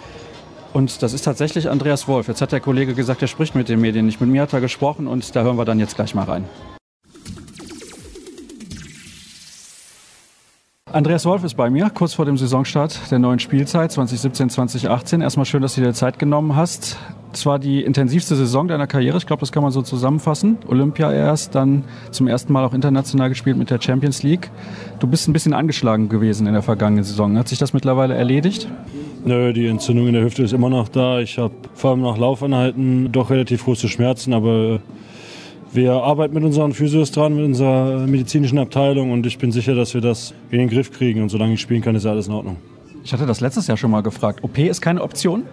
[0.75, 2.27] und das ist tatsächlich Andreas Wolf.
[2.27, 4.19] Jetzt hat der Kollege gesagt, er spricht mit den Medien nicht.
[4.19, 6.43] Mit mir hat er gesprochen und da hören wir dann jetzt gleich mal rein.
[10.91, 15.23] Andreas Wolf ist bei mir, kurz vor dem Saisonstart der neuen Spielzeit 2017-2018.
[15.23, 16.97] Erstmal schön, dass du dir Zeit genommen hast.
[17.35, 20.57] Es war die intensivste Saison deiner Karriere, ich glaube, das kann man so zusammenfassen.
[20.69, 24.49] Olympia erst, dann zum ersten Mal auch international gespielt mit der Champions League.
[24.99, 27.37] Du bist ein bisschen angeschlagen gewesen in der vergangenen Saison.
[27.37, 28.69] Hat sich das mittlerweile erledigt?
[29.25, 31.19] Nö, die Entzündung in der Hüfte ist immer noch da.
[31.19, 34.79] Ich habe vor allem nach Laufanhalten doch relativ große Schmerzen, aber
[35.73, 39.93] wir arbeiten mit unseren Physios dran, mit unserer medizinischen Abteilung und ich bin sicher, dass
[39.93, 41.21] wir das in den Griff kriegen.
[41.21, 42.55] Und solange ich spielen kann, ist alles in Ordnung.
[43.03, 44.41] Ich hatte das letztes Jahr schon mal gefragt.
[44.41, 45.43] OP ist keine Option?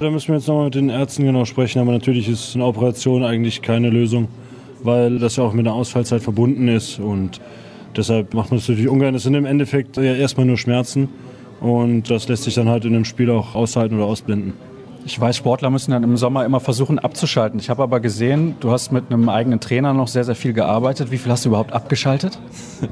[0.00, 3.22] Da müssen wir jetzt nochmal mit den Ärzten genau sprechen, aber natürlich ist eine Operation
[3.22, 4.28] eigentlich keine Lösung,
[4.82, 7.38] weil das ja auch mit einer Ausfallzeit verbunden ist und
[7.94, 9.14] deshalb macht man es natürlich ungern.
[9.14, 11.10] Es sind im Endeffekt ja erstmal nur Schmerzen
[11.60, 14.54] und das lässt sich dann halt in einem Spiel auch aushalten oder ausblenden.
[15.04, 17.60] Ich weiß, Sportler müssen dann im Sommer immer versuchen abzuschalten.
[17.60, 21.10] Ich habe aber gesehen, du hast mit einem eigenen Trainer noch sehr, sehr viel gearbeitet.
[21.10, 22.38] Wie viel hast du überhaupt abgeschaltet?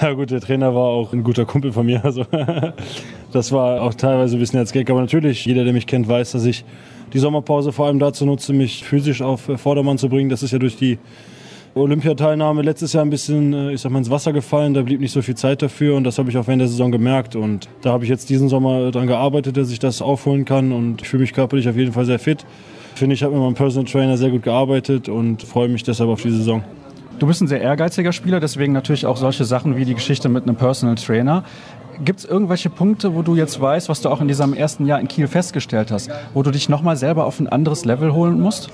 [0.00, 2.02] Ja gut, der Trainer war auch ein guter Kumpel von mir.
[2.02, 2.24] Also
[3.32, 4.88] das war auch teilweise ein bisschen als Gag.
[4.90, 6.64] Aber natürlich, jeder, der mich kennt, weiß, dass ich
[7.12, 10.30] die Sommerpause vor allem dazu nutze, mich physisch auf Vordermann zu bringen.
[10.30, 10.98] Das ist ja durch die
[11.74, 14.74] Olympiateilnahme letztes Jahr ein bisschen, äh, ich sag mal, ins Wasser gefallen.
[14.74, 16.92] Da blieb nicht so viel Zeit dafür und das habe ich auch während der Saison
[16.92, 17.34] gemerkt.
[17.34, 21.02] Und da habe ich jetzt diesen Sommer daran gearbeitet, dass ich das aufholen kann und
[21.02, 22.44] ich fühle mich körperlich auf jeden Fall sehr fit.
[22.94, 26.10] Ich finde, ich habe mit meinem Personal Trainer sehr gut gearbeitet und freue mich deshalb
[26.10, 26.62] auf die Saison.
[27.18, 30.42] Du bist ein sehr ehrgeiziger Spieler, deswegen natürlich auch solche Sachen wie die Geschichte mit
[30.42, 31.44] einem Personal Trainer.
[32.04, 34.98] Gibt es irgendwelche Punkte, wo du jetzt weißt, was du auch in diesem ersten Jahr
[34.98, 38.70] in Kiel festgestellt hast, wo du dich nochmal selber auf ein anderes Level holen musst?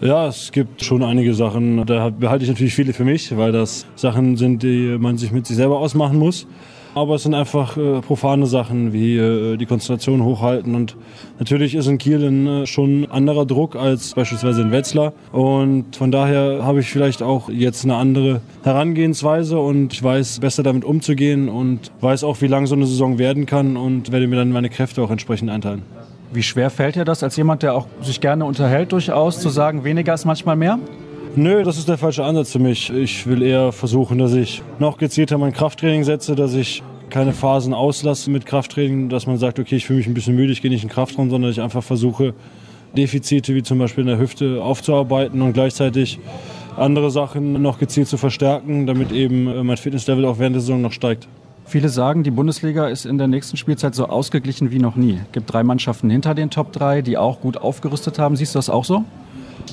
[0.00, 1.86] Ja, es gibt schon einige Sachen.
[1.86, 5.46] Da behalte ich natürlich viele für mich, weil das Sachen sind, die man sich mit
[5.46, 6.48] sich selber ausmachen muss.
[6.96, 10.74] Aber es sind einfach äh, profane Sachen wie äh, die Konzentration hochhalten.
[10.74, 10.96] Und
[11.38, 15.12] natürlich ist in Kiel ein, äh, schon anderer Druck als beispielsweise in Wetzlar.
[15.30, 20.62] Und von daher habe ich vielleicht auch jetzt eine andere Herangehensweise und ich weiß besser
[20.62, 24.36] damit umzugehen und weiß auch, wie lang so eine Saison werden kann und werde mir
[24.36, 25.82] dann meine Kräfte auch entsprechend einteilen.
[26.32, 29.84] Wie schwer fällt dir das als jemand, der auch sich gerne unterhält, durchaus zu sagen,
[29.84, 30.78] weniger ist manchmal mehr?
[31.34, 32.90] Nö, das ist der falsche Ansatz für mich.
[32.90, 37.74] Ich will eher versuchen, dass ich noch gezielter mein Krafttraining setze, dass ich keine Phasen
[37.74, 40.70] auslasse mit Krafttraining, dass man sagt, okay, ich fühle mich ein bisschen müde, ich gehe
[40.70, 42.34] nicht in den Kraftraum, sondern ich einfach versuche,
[42.96, 46.18] Defizite wie zum Beispiel in der Hüfte aufzuarbeiten und gleichzeitig
[46.76, 50.92] andere Sachen noch gezielt zu verstärken, damit eben mein Fitnesslevel auch während der Saison noch
[50.92, 51.28] steigt.
[51.64, 55.18] Viele sagen, die Bundesliga ist in der nächsten Spielzeit so ausgeglichen wie noch nie.
[55.26, 58.36] Es gibt drei Mannschaften hinter den Top 3, die auch gut aufgerüstet haben.
[58.36, 59.04] Siehst du das auch so?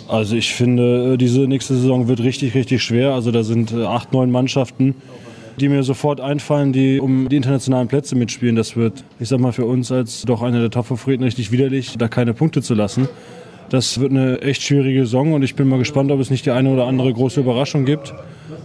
[0.08, 3.14] Also ich finde, diese nächste Saison wird richtig, richtig schwer.
[3.14, 4.96] Also da sind äh, acht, neun Mannschaften,
[5.60, 8.56] die mir sofort einfallen, die um die internationalen Plätze mitspielen.
[8.56, 12.08] Das wird, ich sag mal, für uns als doch einer der Top-Favoriten richtig widerlich, da
[12.08, 13.08] keine Punkte zu lassen.
[13.70, 16.52] Das wird eine echt schwierige Saison und ich bin mal gespannt, ob es nicht die
[16.52, 18.14] eine oder andere große Überraschung gibt.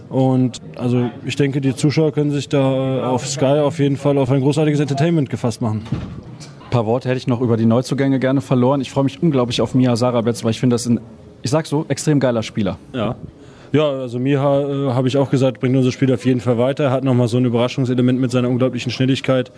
[0.09, 4.29] Und also ich denke, die Zuschauer können sich da auf Sky auf jeden Fall auf
[4.29, 5.83] ein großartiges Entertainment gefasst machen.
[6.69, 8.79] Ein paar Worte hätte ich noch über die Neuzugänge gerne verloren.
[8.79, 10.99] Ich freue mich unglaublich auf Mia Sarabetz, weil ich finde, das ein,
[11.41, 12.77] ich sag so, extrem geiler Spieler.
[12.93, 13.15] Ja.
[13.71, 16.83] Ja, also Miha äh, habe ich auch gesagt, bringt unser Spiel auf jeden Fall weiter.
[16.83, 19.51] Er hat nochmal so ein Überraschungselement mit seiner unglaublichen Schnelligkeit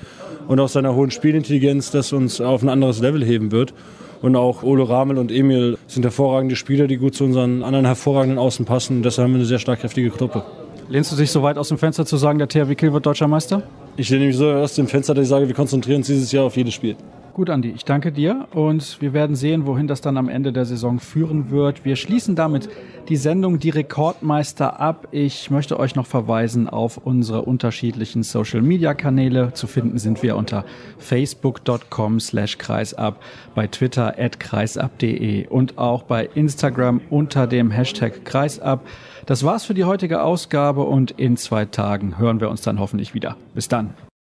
[0.48, 3.74] und auch seiner hohen Spielintelligenz, das uns auf ein anderes Level heben wird.
[4.22, 8.40] Und auch Ole Ramel und Emil sind hervorragende Spieler, die gut zu unseren anderen hervorragenden
[8.40, 8.98] Außen passen.
[8.98, 10.46] Und deshalb haben wir eine sehr starkkräftige Gruppe.
[10.88, 13.28] Lehnst du dich so weit aus dem Fenster zu sagen, der THW Kiel wird deutscher
[13.28, 13.64] Meister?
[14.02, 16.46] Ich lehne mich so aus dem Fenster, dass ich sage, wir konzentrieren uns dieses Jahr
[16.46, 16.96] auf jedes Spiel.
[17.36, 20.66] Gut, Andi, ich danke dir und wir werden sehen, wohin das dann am Ende der
[20.66, 21.86] Saison führen wird.
[21.86, 22.68] Wir schließen damit
[23.10, 25.08] die Sendung Die Rekordmeister ab.
[25.12, 29.54] Ich möchte euch noch verweisen auf unsere unterschiedlichen Social Media Kanäle.
[29.54, 30.66] Zu finden sind wir unter
[30.98, 33.22] facebook.com slash kreisab,
[33.54, 38.84] bei Twitter at kreisab.de und auch bei Instagram unter dem Hashtag kreisab.
[39.26, 43.14] Das war's für die heutige Ausgabe und in zwei Tagen hören wir uns dann hoffentlich
[43.14, 43.38] wieder.
[43.54, 43.94] Bis dann.